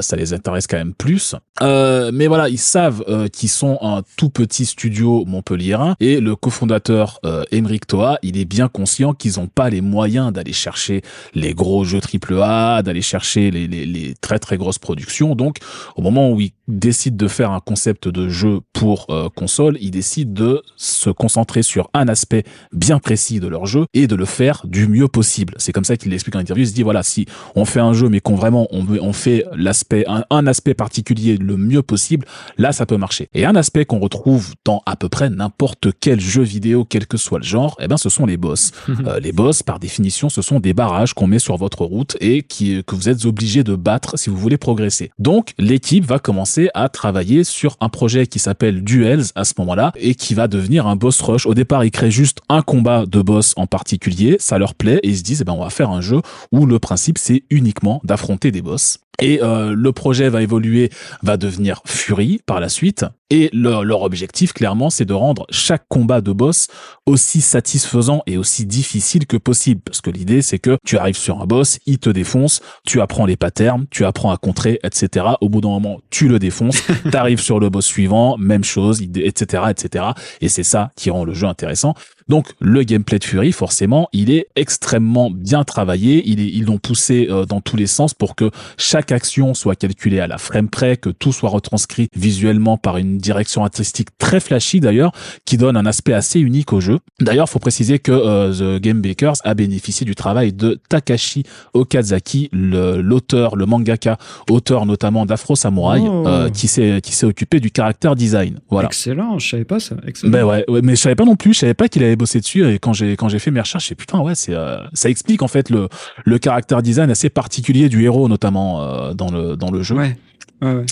[0.00, 1.34] ça les intéresse quand même plus.
[1.60, 7.20] mais voilà, ils savent qu'ils sont un tout petit studio montpelliérain et le cofondateur
[7.50, 11.02] Emeric Toa, il est bien conscient qu'ils n'ont pas les moyens moyen d'aller chercher
[11.34, 15.34] les gros jeux AAA, d'aller chercher les, les, les, très très grosses productions.
[15.34, 15.58] Donc,
[15.94, 19.90] au moment où ils décident de faire un concept de jeu pour euh, console, ils
[19.90, 24.24] décident de se concentrer sur un aspect bien précis de leur jeu et de le
[24.24, 25.54] faire du mieux possible.
[25.58, 26.64] C'est comme ça qu'il l'explique en interview.
[26.64, 29.44] Il se dit voilà, si on fait un jeu mais qu'on vraiment on, on fait
[29.54, 32.26] l'aspect un, un, aspect particulier le mieux possible,
[32.58, 33.28] là ça peut marcher.
[33.34, 37.16] Et un aspect qu'on retrouve dans à peu près n'importe quel jeu vidéo, quel que
[37.16, 38.72] soit le genre, eh ben ce sont les boss.
[38.88, 42.42] euh, les boss par définition, ce sont des barrages qu'on met sur votre route et
[42.42, 45.10] qui, que vous êtes obligé de battre si vous voulez progresser.
[45.18, 49.92] Donc, l'équipe va commencer à travailler sur un projet qui s'appelle Duels à ce moment-là
[49.96, 51.46] et qui va devenir un boss rush.
[51.46, 55.08] Au départ, ils créent juste un combat de boss en particulier, ça leur plaît et
[55.08, 56.20] ils se disent, eh ben, on va faire un jeu
[56.52, 58.98] où le principe, c'est uniquement d'affronter des boss.
[59.20, 60.90] Et euh, le projet va évoluer,
[61.22, 63.04] va devenir Fury par la suite.
[63.32, 66.66] Et leur, leur objectif, clairement, c'est de rendre chaque combat de boss
[67.06, 69.80] aussi satisfaisant et aussi difficile que possible.
[69.84, 73.26] Parce que l'idée, c'est que tu arrives sur un boss, il te défonce, tu apprends
[73.26, 75.26] les patterns, tu apprends à contrer, etc.
[75.40, 76.82] Au bout d'un moment, tu le défonces,
[77.12, 80.06] t'arrives sur le boss suivant, même chose, etc., etc.
[80.40, 81.94] Et c'est ça qui rend le jeu intéressant.
[82.30, 86.22] Donc le gameplay de Fury, forcément, il est extrêmement bien travaillé.
[86.26, 89.74] Il est, ils l'ont poussé euh, dans tous les sens pour que chaque action soit
[89.74, 94.38] calculée à la frame près, que tout soit retranscrit visuellement par une direction artistique très
[94.38, 95.10] flashy d'ailleurs,
[95.44, 97.00] qui donne un aspect assez unique au jeu.
[97.18, 101.42] D'ailleurs, faut préciser que euh, The Game Bakers a bénéficié du travail de Takashi
[101.74, 106.28] Okazaki, l'auteur, le, mangaka, auteur notamment d'Afro Samurai, oh.
[106.28, 108.60] euh, qui s'est qui s'est occupé du caractère design.
[108.70, 108.86] Voilà.
[108.86, 109.96] Excellent, je savais pas ça.
[110.06, 110.30] Excellent.
[110.30, 112.66] Ben ouais, ouais mais je savais pas non plus, je savais pas qu'il avait dessus
[112.66, 115.42] et quand j'ai quand j'ai fait mes recherches, j'ai putain ouais, c'est euh, ça explique
[115.42, 115.88] en fait le
[116.24, 119.96] le caractère design assez particulier du héros notamment euh, dans le dans le jeu.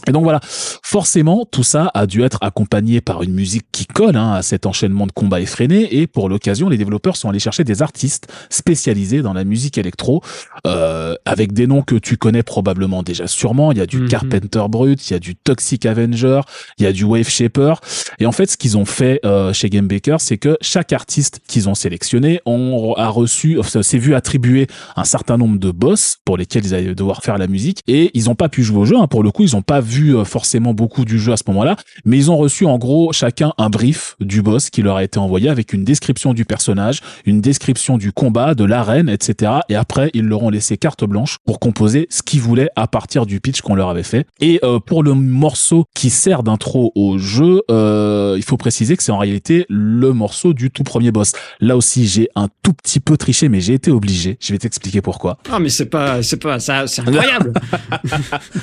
[0.07, 4.17] Et donc voilà, forcément, tout ça a dû être accompagné par une musique qui colle
[4.17, 5.99] hein, à cet enchaînement de combats effrénés.
[5.99, 10.23] Et pour l'occasion, les développeurs sont allés chercher des artistes spécialisés dans la musique électro,
[10.67, 13.73] euh, avec des noms que tu connais probablement déjà sûrement.
[13.73, 14.09] Il y a du mhm.
[14.09, 16.41] Carpenter Brut, il y a du Toxic Avenger,
[16.79, 17.75] il y a du Wave Shaper.
[18.19, 21.41] Et en fait, ce qu'ils ont fait euh, chez Game Baker, c'est que chaque artiste
[21.47, 24.67] qu'ils ont sélectionné ont, a reçu, s'est vu attribuer
[24.97, 27.81] un certain nombre de boss pour lesquels ils allaient devoir faire la musique.
[27.87, 28.97] Et ils n'ont pas pu jouer au jeu.
[28.97, 31.45] Hein, pour le coup, ils ont pas vu euh, forcément beaucoup du jeu à ce
[31.49, 35.05] moment-là, mais ils ont reçu en gros chacun un brief du boss qui leur a
[35.05, 39.53] été envoyé avec une description du personnage, une description du combat, de l'arène, etc.
[39.69, 43.27] Et après, ils leur ont laissé carte blanche pour composer ce qu'ils voulaient à partir
[43.27, 44.27] du pitch qu'on leur avait fait.
[44.41, 49.03] Et euh, pour le morceau qui sert d'intro au jeu, euh, il faut préciser que
[49.03, 51.33] c'est en réalité le morceau du tout premier boss.
[51.61, 54.37] Là aussi, j'ai un tout petit peu triché, mais j'ai été obligé.
[54.41, 55.39] Je vais t'expliquer pourquoi.
[55.51, 57.53] Ah, mais c'est pas, c'est pas, ça, c'est incroyable.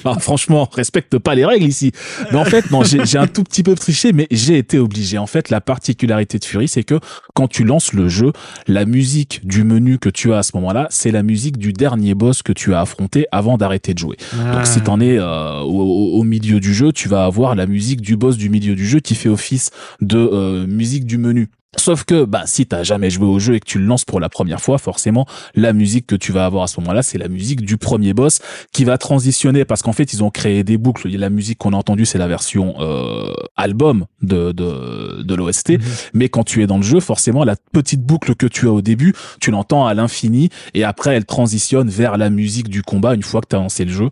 [0.06, 1.92] ah, franchement, respecte pas les règles ici.
[2.32, 5.18] Mais en fait, non, j'ai un tout petit peu triché, mais j'ai été obligé.
[5.18, 7.00] En fait, la particularité de Fury, c'est que
[7.34, 8.32] quand tu lances le jeu,
[8.68, 12.14] la musique du menu que tu as à ce moment-là, c'est la musique du dernier
[12.14, 14.18] boss que tu as affronté avant d'arrêter de jouer.
[14.34, 14.86] Donc, si ah.
[14.86, 18.50] t'en es euh, au, milieu du jeu, tu vas avoir la musique du boss du
[18.50, 19.72] milieu du jeu qui fait office
[20.02, 21.50] de euh, musique du menu.
[21.78, 24.20] Sauf que bah, si t'as jamais joué au jeu et que tu le lances pour
[24.20, 27.28] la première fois, forcément, la musique que tu vas avoir à ce moment-là, c'est la
[27.28, 28.40] musique du premier boss
[28.72, 31.10] qui va transitionner parce qu'en fait, ils ont créé des boucles.
[31.10, 35.72] La musique qu'on a entendue, c'est la version euh, album de, de, de l'OST.
[35.72, 35.80] Mhm.
[36.14, 38.82] Mais quand tu es dans le jeu, forcément, la petite boucle que tu as au
[38.82, 43.24] début, tu l'entends à l'infini et après, elle transitionne vers la musique du combat une
[43.24, 44.10] fois que tu as lancé le jeu.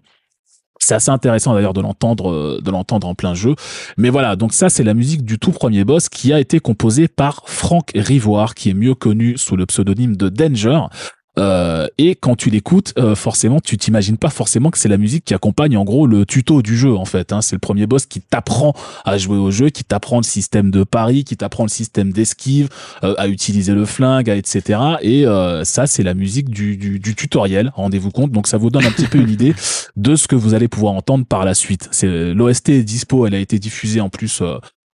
[0.86, 3.56] C'est assez intéressant d'ailleurs de l'entendre, euh, de l'entendre en plein jeu.
[3.98, 7.08] Mais voilà, donc ça c'est la musique du tout premier boss qui a été composée
[7.08, 10.82] par Franck Rivoire, qui est mieux connu sous le pseudonyme de Danger.
[11.40, 15.26] Euh, et quand tu l'écoutes, euh, forcément, tu t'imagines pas forcément que c'est la musique
[15.26, 17.34] qui accompagne en gros le tuto du jeu en fait.
[17.34, 17.42] Hein.
[17.42, 18.74] C'est le premier boss qui t'apprend
[19.04, 22.70] à jouer au jeu, qui t'apprend le système de pari, qui t'apprend le système d'esquive,
[23.04, 24.80] euh, à utiliser le flingue, etc.
[25.02, 25.26] Et
[25.64, 27.72] ça, c'est la musique du, tutoriel.
[27.76, 28.32] Rendez-vous compte.
[28.32, 29.56] Donc ça vous donne un petit peu une idée
[29.96, 31.88] de ce que vous allez pouvoir entendre par la suite.
[31.92, 34.44] C'est l'OST est dispo, elle a été diffusée en plus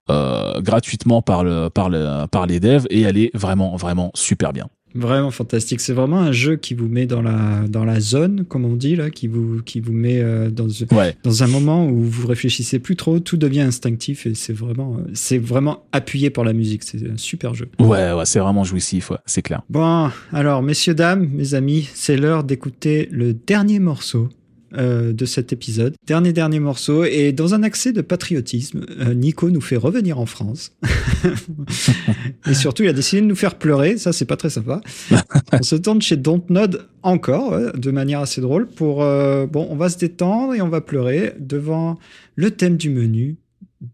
[0.07, 4.67] gratuitement par le par le par les devs et elle est vraiment vraiment super bien.
[4.95, 5.81] Vraiment fantastique.
[5.81, 8.95] C'est vraiment un jeu qui vous met dans la, dans la zone, comme on dit,
[8.95, 11.15] là, qui vous, qui vous met euh, dans, Ouais.
[11.23, 15.37] dans un moment où vous réfléchissez plus trop, tout devient instinctif et c'est vraiment, c'est
[15.37, 16.83] vraiment appuyé par la musique.
[16.83, 17.69] C'est un super jeu.
[17.79, 19.61] Ouais, ouais, c'est vraiment jouissif, ouais, c'est clair.
[19.69, 24.29] Bon, alors, messieurs, dames, mes amis, c'est l'heure d'écouter le dernier morceau
[24.73, 25.95] euh, de cet épisode.
[26.05, 27.03] Dernier, dernier morceau.
[27.03, 30.71] Et dans un accès de patriotisme, euh, Nico nous fait revenir en France.
[32.47, 33.97] et surtout, il a décidé de nous faire pleurer.
[33.97, 34.81] Ça, c'est pas très sympa.
[35.53, 38.67] on se tourne chez Dontnod encore, ouais, de manière assez drôle.
[38.67, 41.97] Pour, euh, bon, on va se détendre et on va pleurer devant
[42.35, 43.37] le thème du menu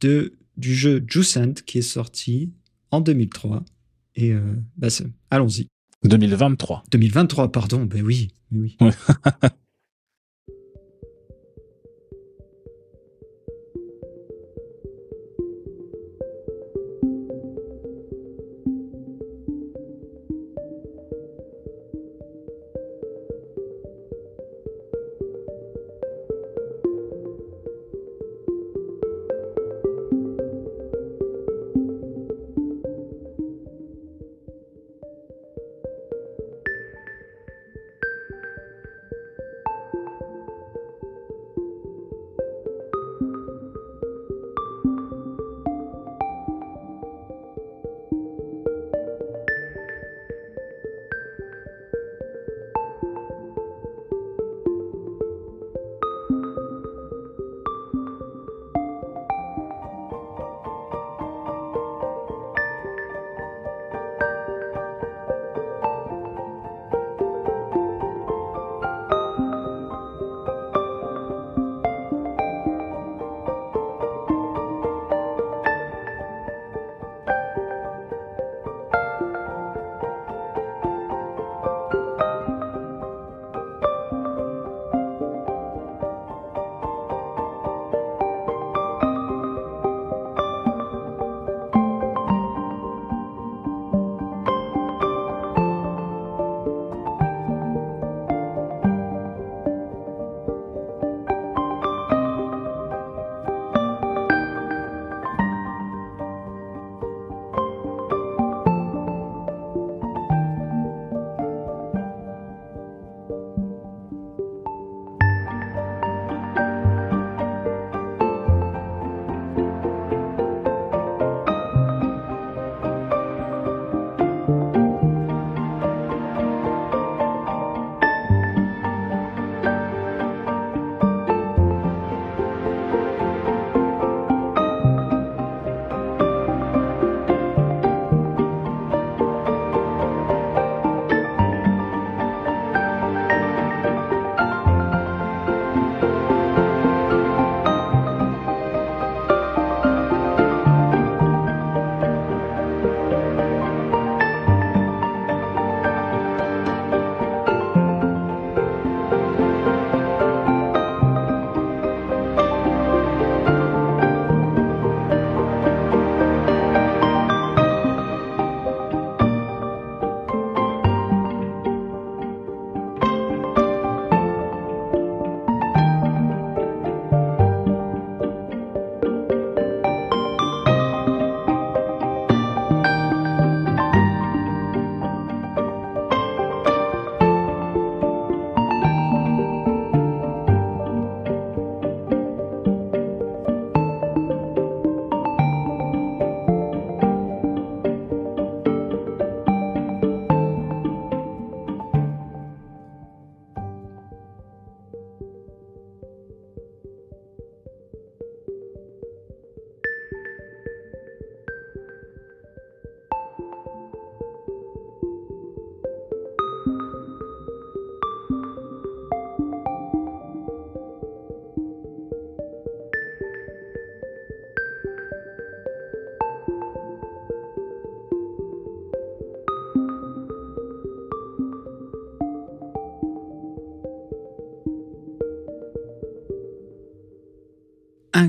[0.01, 2.51] de, du jeu Juicent qui est sorti
[2.91, 3.63] en 2003.
[4.15, 4.39] Et euh,
[4.77, 4.87] bah,
[5.29, 5.67] allons-y.
[6.03, 6.83] 2023.
[6.91, 8.77] 2023, pardon, ben oui, oui,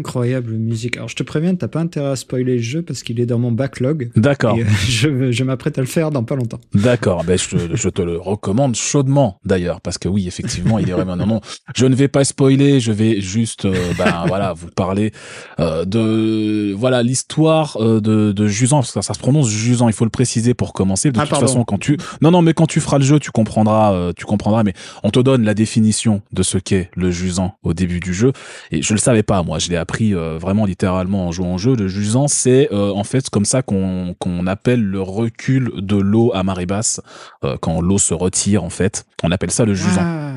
[0.07, 0.97] incroyable musique.
[0.97, 3.39] Alors je te préviens, t'as pas intérêt à spoiler le jeu parce qu'il est dans
[3.41, 4.11] mon backlog.
[4.15, 4.57] D'accord.
[4.57, 6.61] Euh, je, je m'apprête à le faire dans pas longtemps.
[6.74, 10.93] D'accord, ben je, je te le recommande chaudement d'ailleurs parce que oui, effectivement, il est
[10.93, 11.41] vraiment non non.
[11.74, 15.12] Je ne vais pas spoiler, je vais juste euh, ben voilà vous parler
[15.59, 20.05] euh, de voilà l'histoire euh, de de parce que ça, se prononce Jusant, il faut
[20.05, 21.11] le préciser pour commencer.
[21.11, 21.47] De Ah, toute pardon.
[21.47, 24.24] façon, quand tu non non mais quand tu feras le jeu, tu comprendras euh, tu
[24.24, 24.62] comprendras.
[24.62, 28.33] Mais on te donne la définition de ce qu'est le Jusant au début du jeu
[28.70, 31.59] et je le savais pas moi, je l'ai appris euh, vraiment littéralement en jouant au
[31.59, 31.74] jeu.
[31.74, 36.31] Le Jusant, c'est euh, en fait comme ça qu'on qu'on appelle le recul de l'eau
[36.35, 37.01] à marée basse
[37.44, 39.06] euh, quand l'eau se retire en fait.
[39.23, 40.02] On appelle ça le jusant.
[40.02, 40.32] Ah,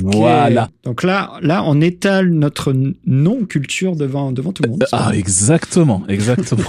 [0.00, 0.68] Voilà.
[0.84, 2.74] Donc là, là, on étale notre
[3.06, 4.86] non-culture devant, devant tout le monde.
[4.92, 6.68] Ah exactement, exactement.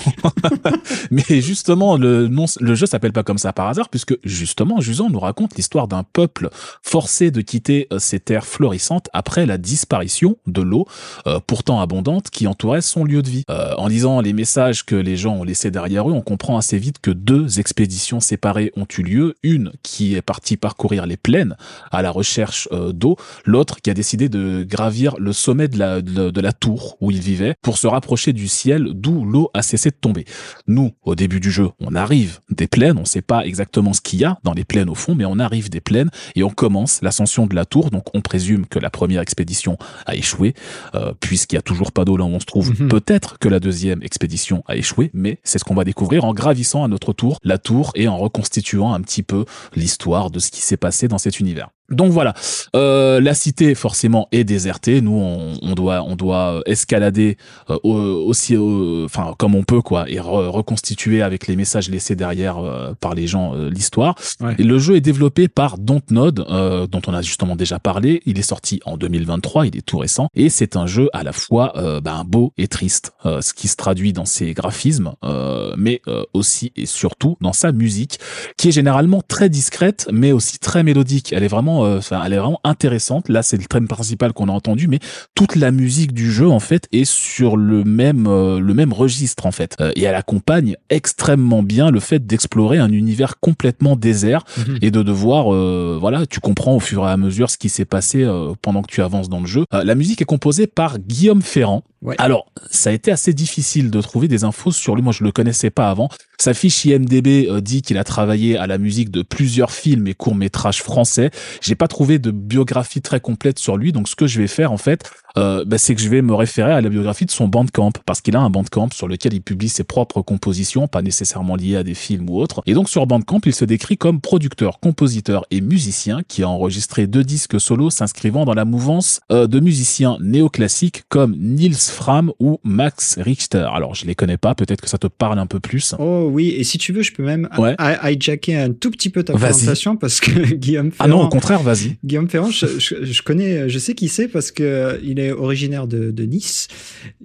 [1.11, 5.09] Mais justement, le nom, le jeu s'appelle pas comme ça par hasard, puisque justement, Jusant
[5.09, 6.49] nous raconte l'histoire d'un peuple
[6.81, 10.87] forcé de quitter euh, ces terres florissantes après la disparition de l'eau,
[11.25, 13.43] euh, pourtant abondante, qui entourait son lieu de vie.
[13.49, 16.77] Euh, en lisant les messages que les gens ont laissés derrière eux, on comprend assez
[16.77, 19.35] vite que deux expéditions séparées ont eu lieu.
[19.43, 21.55] Une qui est partie parcourir les plaines
[21.91, 23.06] à la recherche euh, d'eau,
[23.45, 27.11] l'autre qui a décidé de gravir le sommet de la, de, de la tour où
[27.11, 30.25] il vivait pour se rapprocher du ciel d'où l'eau a cessé de tomber.
[30.67, 34.19] Nous, au début du jeu, on arrive des plaines, on sait pas exactement ce qu'il
[34.19, 37.01] y a dans les plaines au fond, mais on arrive des plaines et on commence
[37.01, 40.53] l'ascension de la tour, donc on présume que la première expédition a échoué,
[40.95, 42.79] euh, puisqu'il y a toujours pas d'eau là où on se trouve.
[42.79, 42.89] Mhm.
[42.89, 46.83] Peut-être que la deuxième expédition a échoué, mais c'est ce qu'on va découvrir en gravissant
[46.83, 50.61] à notre tour la tour et en reconstituant un petit peu l'histoire de ce qui
[50.61, 51.69] s'est passé dans cet univers.
[51.89, 52.33] Donc voilà,
[52.75, 55.01] euh, la cité forcément est désertée.
[55.01, 57.37] Nous, on, on doit, on doit escalader
[57.69, 61.89] euh, au- aussi, euh, enfin comme on peut quoi, et re- reconstituer avec les messages
[61.89, 64.15] laissés derrière euh, par les gens euh, l'histoire.
[64.41, 64.55] Ouais.
[64.59, 68.21] Et le jeu est développé par Dontnod, euh, dont on a justement déjà parlé.
[68.25, 71.31] Il est sorti en 2023, il est tout récent, et c'est un jeu à la
[71.31, 75.73] fois euh, ben, beau et triste, euh, ce qui se traduit dans ses graphismes, euh,
[75.77, 78.19] mais euh, aussi et surtout dans sa musique,
[78.57, 81.31] qui est généralement très discrète, mais aussi très mélodique.
[81.33, 83.29] Elle est vraiment, euh, enfin, elle est vraiment intéressante.
[83.29, 84.99] Là, c'est le thème principal qu'on a entendu, mais
[85.35, 89.45] toute la musique du jeu en fait est sur le même euh, le même registre
[89.45, 94.43] en fait, Euh, et elle accompagne extrêmement bien le fait d'explorer un univers complètement désert
[94.57, 94.77] Mhm.
[94.81, 97.85] et de devoir euh, voilà tu comprends au fur et à mesure ce qui s'est
[97.85, 100.97] passé euh, pendant que tu avances dans le jeu Euh, la musique est composée par
[100.99, 101.83] Guillaume Ferrand
[102.17, 105.01] Alors ça a été assez difficile de trouver des infos sur lui.
[105.01, 106.09] Moi je le connaissais pas avant.
[106.39, 110.13] Sa fiche IMDb euh, dit qu'il a travaillé à la musique de plusieurs films et
[110.13, 111.31] courts métrages français.
[111.61, 113.91] J'ai pas trouvé de biographie très complète sur lui.
[113.91, 116.33] Donc ce que je vais faire en fait euh, bah, c'est que je vais me
[116.33, 119.41] référer à la biographie de son bandcamp parce qu'il a un bandcamp sur lequel il
[119.41, 122.61] publie ses propres compositions, pas nécessairement liées à des films ou autres.
[122.65, 127.07] Et donc sur Bandcamp, il se décrit comme producteur, compositeur et musicien qui a enregistré
[127.07, 132.59] deux disques solos s'inscrivant dans la mouvance euh, de musiciens néoclassiques comme Niels Fram ou
[132.63, 133.67] Max Richter.
[133.73, 135.93] Alors je les connais pas, peut-être que ça te parle un peu plus.
[135.99, 137.75] Oh oui, et si tu veux, je peux même Ouais.
[137.79, 141.29] hi- hijacker un tout petit peu ta présentation parce que Guillaume Ah non, Ferrand, au
[141.29, 141.97] contraire, vas-y.
[142.03, 145.26] Guillaume Ferrand, je, je- je connais, je sais qui c'est parce que euh, il est
[145.31, 146.67] originaire de, de Nice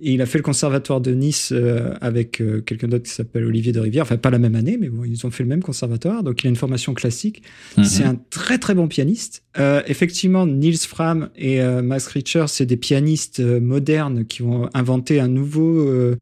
[0.00, 3.44] et il a fait le conservatoire de Nice euh, avec euh, quelqu'un d'autre qui s'appelle
[3.44, 4.02] Olivier de Rivière.
[4.02, 6.22] Enfin, pas la même année, mais bon, ils ont fait le même conservatoire.
[6.22, 7.42] Donc, il a une formation classique.
[7.76, 7.84] Mhm.
[7.84, 9.42] C'est un très très bon pianiste.
[9.58, 14.68] Euh, effectivement, Niels Fram et euh, Max Richter, c'est des pianistes euh, modernes qui ont
[14.72, 15.62] inventé un nouveau,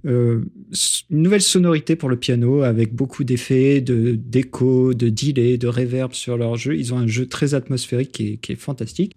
[0.04, 0.42] une
[1.10, 6.36] nouvelle sonorité pour le piano avec beaucoup d'effets, de d'écho, de delay, de reverb sur
[6.36, 6.76] leur jeu.
[6.76, 9.16] Ils ont un jeu très atmosphérique qui est, qui est fantastique.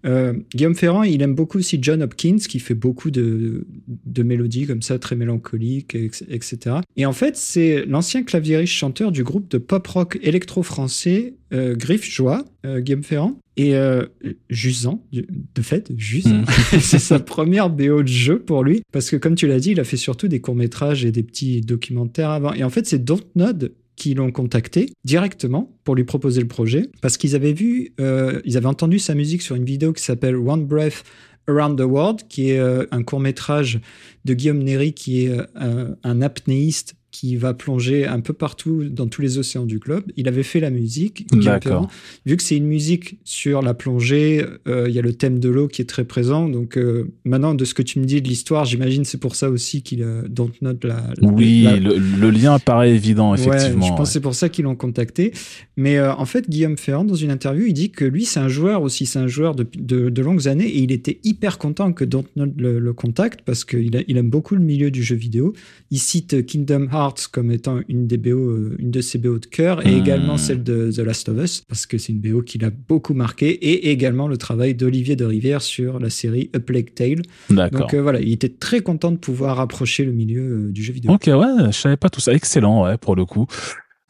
[0.53, 4.83] Guillaume Ferrand, il aime beaucoup aussi John Hopkins qui fait beaucoup de, de mélodies comme
[4.83, 6.75] ça, très mélancoliques, etc.
[6.97, 12.07] Et en fait, c'est l'ancien claviériste chanteur du groupe de pop rock électro-français euh, Griffe
[12.07, 13.39] Joie, euh, Guillaume Ferrand.
[13.57, 14.05] Et euh,
[14.51, 16.45] Jusant, de fait, Jusant, Mm.
[16.79, 18.83] c'est sa première BO de jeu pour lui.
[18.91, 21.61] Parce que comme tu l'as dit, il a fait surtout des courts-métrages et des petits
[21.61, 22.53] documentaires avant.
[22.53, 26.89] Et en fait, c'est Dontnod qui l'ont contacté directement pour lui proposer le projet.
[27.01, 30.35] Parce qu'ils avaient vu, euh, ils avaient entendu sa musique sur une vidéo qui s'appelle
[30.35, 31.03] One Breath
[31.47, 33.79] Around the World, qui est euh, un court-métrage
[34.25, 39.05] de Guillaume Néry, qui est euh, un apnéiste qui va plonger un peu partout dans
[39.07, 40.03] tous les océans du globe.
[40.17, 41.27] Il avait fait la musique.
[41.31, 41.87] D'accord.
[42.25, 45.47] Vu que c'est une musique sur la plongée, euh, il y a le thème de
[45.47, 46.49] l'eau qui est très présent.
[46.49, 49.51] Donc euh, maintenant, de ce que tu me dis de l'histoire, j'imagine c'est pour ça
[49.51, 53.85] aussi qu'il a Dontnod la, la- Oui, la- le, le lien paraît évident, effectivement.
[53.85, 54.05] Ouais, je pense que ouais.
[54.07, 55.33] c'est pour ça qu'ils l'ont contacté.
[55.77, 58.47] Mais euh, en fait, Guillaume Ferrand, dans une interview, il dit que lui, c'est un
[58.49, 61.93] joueur aussi, c'est un joueur de, de, de longues années et il était hyper content
[61.93, 65.15] que Dontnod le, le contacte parce qu'il a- il aime beaucoup le milieu du jeu
[65.15, 65.53] vidéo.
[65.91, 69.39] Il cite Kingdom Hearts Hearts comme étant une des BO, euh, une de ses BO
[69.39, 69.99] de cœur, et Hmm.
[70.01, 73.13] également celle de The Last of Us, parce que c'est une BO qui l'a beaucoup
[73.13, 77.21] marqué, et également le travail d'Olivier de Rivière sur la série A Plague Tale.
[77.49, 80.93] Donc euh, voilà, il était très content de pouvoir approcher le milieu euh, du jeu
[80.93, 81.11] vidéo.
[81.11, 82.33] Ok, ouais, je savais pas tout ça.
[82.33, 83.45] Excellent, ouais, pour le coup.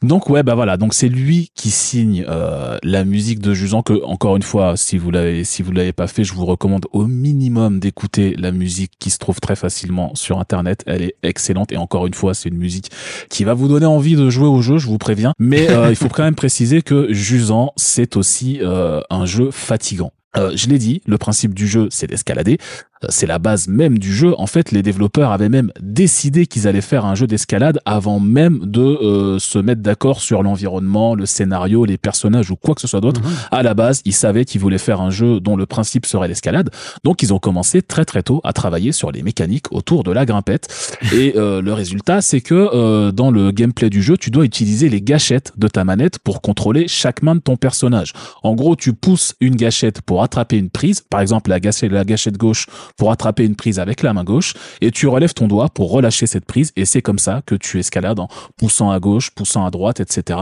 [0.02, 3.82] Donc ouais, bah voilà, donc c'est lui qui signe euh, la musique de Jusant.
[3.82, 6.86] Que encore une fois, si vous l'avez, si vous l'avez pas fait, je vous recommande
[6.92, 10.82] au minimum d'écouter la musique qui se trouve très facilement sur Internet.
[10.86, 12.90] Elle est excellente et encore une fois, c'est une musique
[13.30, 15.32] qui va vous donner envie de jouer au jeu, je vous préviens.
[15.38, 20.12] Mais euh, il faut quand même préciser que Jusant, c'est aussi euh, un jeu fatigant.
[20.36, 22.58] Euh, je l'ai dit, le principe du jeu, c'est d'escalader.
[23.04, 24.34] Euh, C'est la base même du jeu.
[24.38, 28.60] En fait, les développeurs avaient même décidé qu'ils allaient faire un jeu d'escalade avant même
[28.62, 32.86] de euh, se mettre d'accord sur l'environnement, le scénario, les personnages ou quoi que ce
[32.86, 33.20] soit d'autre.
[33.20, 33.30] Mhm.
[33.50, 36.70] À la base, ils savaient qu'ils voulaient faire un jeu dont le principe serait l'escalade.
[37.04, 40.24] Donc, ils ont commencé très très tôt à travailler sur les mécaniques autour de la
[40.24, 40.68] grimpette.
[41.12, 44.88] Et euh, le résultat, c'est que euh, dans le gameplay du jeu, tu dois utiliser
[44.88, 48.12] les gâchettes de ta manette pour contrôler chaque main de ton personnage.
[48.42, 52.04] En gros, tu pousses une gâchette pour attraper une prise, par exemple la gâchette, la
[52.04, 55.68] gâchette gauche pour attraper une prise avec la main gauche, et tu relèves ton doigt
[55.68, 59.30] pour relâcher cette prise, et c'est comme ça que tu escalades en poussant à gauche,
[59.30, 60.40] poussant à droite, etc.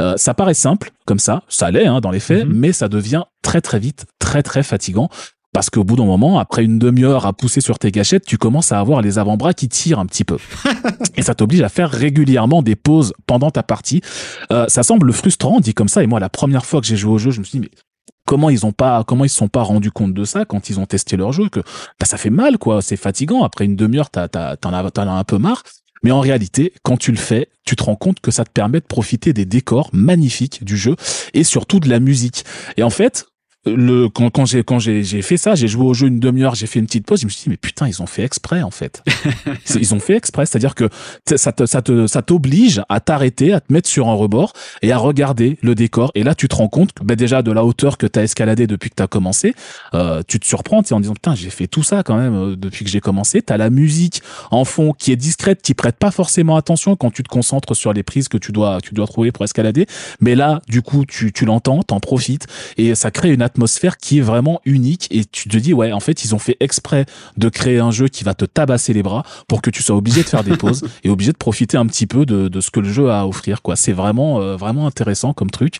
[0.00, 2.52] Euh, ça paraît simple comme ça, ça l'est hein, dans les faits, Mhm.
[2.54, 5.08] mais ça devient très très vite très très fatigant.
[5.54, 8.72] Parce qu'au bout d'un moment, après une demi-heure à pousser sur tes gâchettes, tu commences
[8.72, 10.38] à avoir les avant-bras qui tirent un petit peu.
[11.16, 14.00] et ça t'oblige à faire régulièrement des pauses pendant ta partie.
[14.50, 16.02] Euh, ça semble frustrant, dit comme ça.
[16.02, 17.78] Et moi, la première fois que j'ai joué au jeu, je me suis dit, mais
[18.26, 20.80] comment ils ont pas, comment ils se sont pas rendus compte de ça quand ils
[20.80, 22.82] ont testé leur jeu, que bah, ça fait mal, quoi.
[22.82, 23.42] C'est fatigant.
[23.44, 25.62] Après une demi-heure, t'as, t'en as, t'en as un peu marre.
[26.02, 28.80] Mais en réalité, quand tu le fais, tu te rends compte que ça te permet
[28.80, 30.96] de profiter des décors magnifiques du jeu
[31.32, 32.44] et surtout de la musique.
[32.76, 33.26] Et en fait,
[33.64, 36.56] le quand, quand j'ai quand j'ai j'ai fait ça, j'ai joué au jeu une demi-heure,
[36.56, 38.62] j'ai fait une petite pause, je me suis dit mais putain, ils ont fait exprès
[38.62, 39.02] en fait.
[39.74, 40.88] Ils ont fait exprès, c'est-à-dire que
[41.36, 44.52] ça te ça te ça t'oblige à t'arrêter, à te mettre sur un rebord
[44.82, 46.10] et à regarder le décor.
[46.14, 48.24] Et là tu te rends compte que bah, déjà de la hauteur que tu as
[48.24, 49.54] escaladé depuis que tu as commencé,
[49.94, 52.84] euh, tu te surprends en disant putain, j'ai fait tout ça quand même euh, depuis
[52.84, 56.10] que j'ai commencé, tu as la musique en fond qui est discrète, qui prête pas
[56.10, 59.30] forcément attention quand tu te concentres sur les prises que tu dois tu dois trouver
[59.32, 59.86] pour escalader,
[60.20, 64.18] mais là du coup tu tu l'entends, t'en profites et ça crée une atmosphère qui
[64.18, 67.04] est vraiment unique et tu te dis ouais en fait ils ont fait exprès
[67.36, 70.22] de créer un jeu qui va te tabasser les bras pour que tu sois obligé
[70.22, 72.80] de faire des pauses et obligé de profiter un petit peu de, de ce que
[72.80, 73.76] le jeu a à offrir quoi.
[73.76, 75.76] C'est vraiment euh, vraiment intéressant comme truc.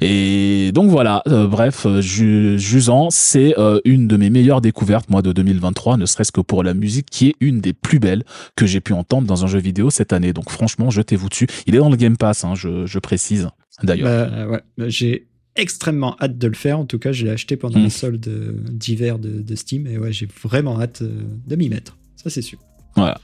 [0.00, 5.08] Et donc voilà euh, bref euh, Ju- Jusant c'est euh, une de mes meilleures découvertes
[5.10, 8.24] moi de 2023 ne serait-ce que pour la musique qui est une des plus belles
[8.56, 10.32] que j'ai pu entendre dans un jeu vidéo cette année.
[10.32, 11.46] Donc franchement jetez-vous dessus.
[11.66, 13.48] Il est dans le Game Pass hein, je, je précise
[13.82, 14.30] d'ailleurs.
[14.30, 16.78] Bah, ouais, Bah, j'ai extrêmement hâte de le faire.
[16.78, 17.84] En tout cas, je l'ai acheté pendant Mm.
[17.84, 18.28] les soldes
[18.72, 21.96] d'hiver de, de Steam et ouais, j'ai vraiment hâte euh, de m'y mettre.
[22.16, 22.58] Ça, c'est sûr.
[22.96, 23.20] Voilà.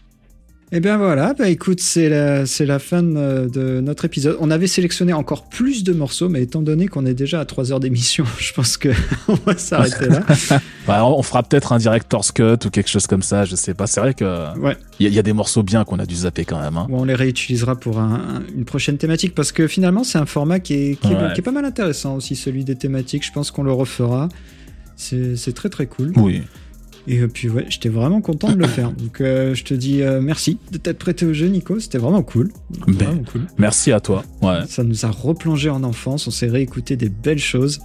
[0.71, 4.37] Et bien voilà, bah écoute, c'est la, c'est la fin de, de notre épisode.
[4.41, 7.73] On avait sélectionné encore plus de morceaux, mais étant donné qu'on est déjà à 3
[7.73, 8.91] heures d'émission, je pense que
[9.29, 10.21] on va s'arrêter là.
[10.87, 13.87] Bah, on fera peut-être un director's cut ou quelque chose comme ça, je sais pas.
[13.87, 14.25] C'est vrai que
[14.59, 14.75] Ouais.
[14.99, 16.79] il y, a- il y a des morceaux bien qu'on a dû zapper quand même.
[16.79, 16.87] Hein.
[16.91, 20.61] On les réutilisera pour un- un- une prochaine thématique parce que finalement c'est un format
[20.61, 21.33] qui est, qui, est, Ouais.
[21.35, 23.27] qui est pas mal intéressant aussi, celui des thématiques.
[23.27, 24.31] Je pense qu'on le refera.
[24.97, 26.13] C'est c'est très très cool.
[26.17, 26.41] Oui.
[27.09, 28.93] Et euh, puis ouais, j'étais vraiment content de le faire.
[28.93, 31.81] Donc euh, je te dis euh, merci de t'être prêté au jeu, Nico.
[31.81, 32.51] C'était vraiment cool.
[32.87, 32.93] Ben.
[32.93, 33.47] Vraiment cool.
[33.57, 34.25] Merci à toi.
[34.43, 34.61] Ouais.
[34.69, 36.27] Ça nous a replongé en enfance.
[36.29, 37.81] On s'est réécouté des belles choses.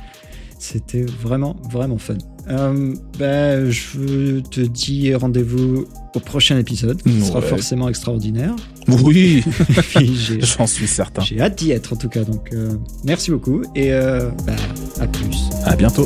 [0.59, 2.17] C'était vraiment vraiment fun.
[2.49, 5.85] Euh, ben, je te dis rendez-vous
[6.15, 7.01] au prochain épisode.
[7.05, 8.55] Ce sera forcément extraordinaire.
[8.87, 9.43] Oui,
[10.39, 11.21] j'en suis certain.
[11.21, 12.23] j'ai hâte d'y être en tout cas.
[12.23, 12.73] Donc euh,
[13.03, 14.53] merci beaucoup et euh, bah,
[14.99, 15.49] à plus.
[15.65, 16.05] À bientôt.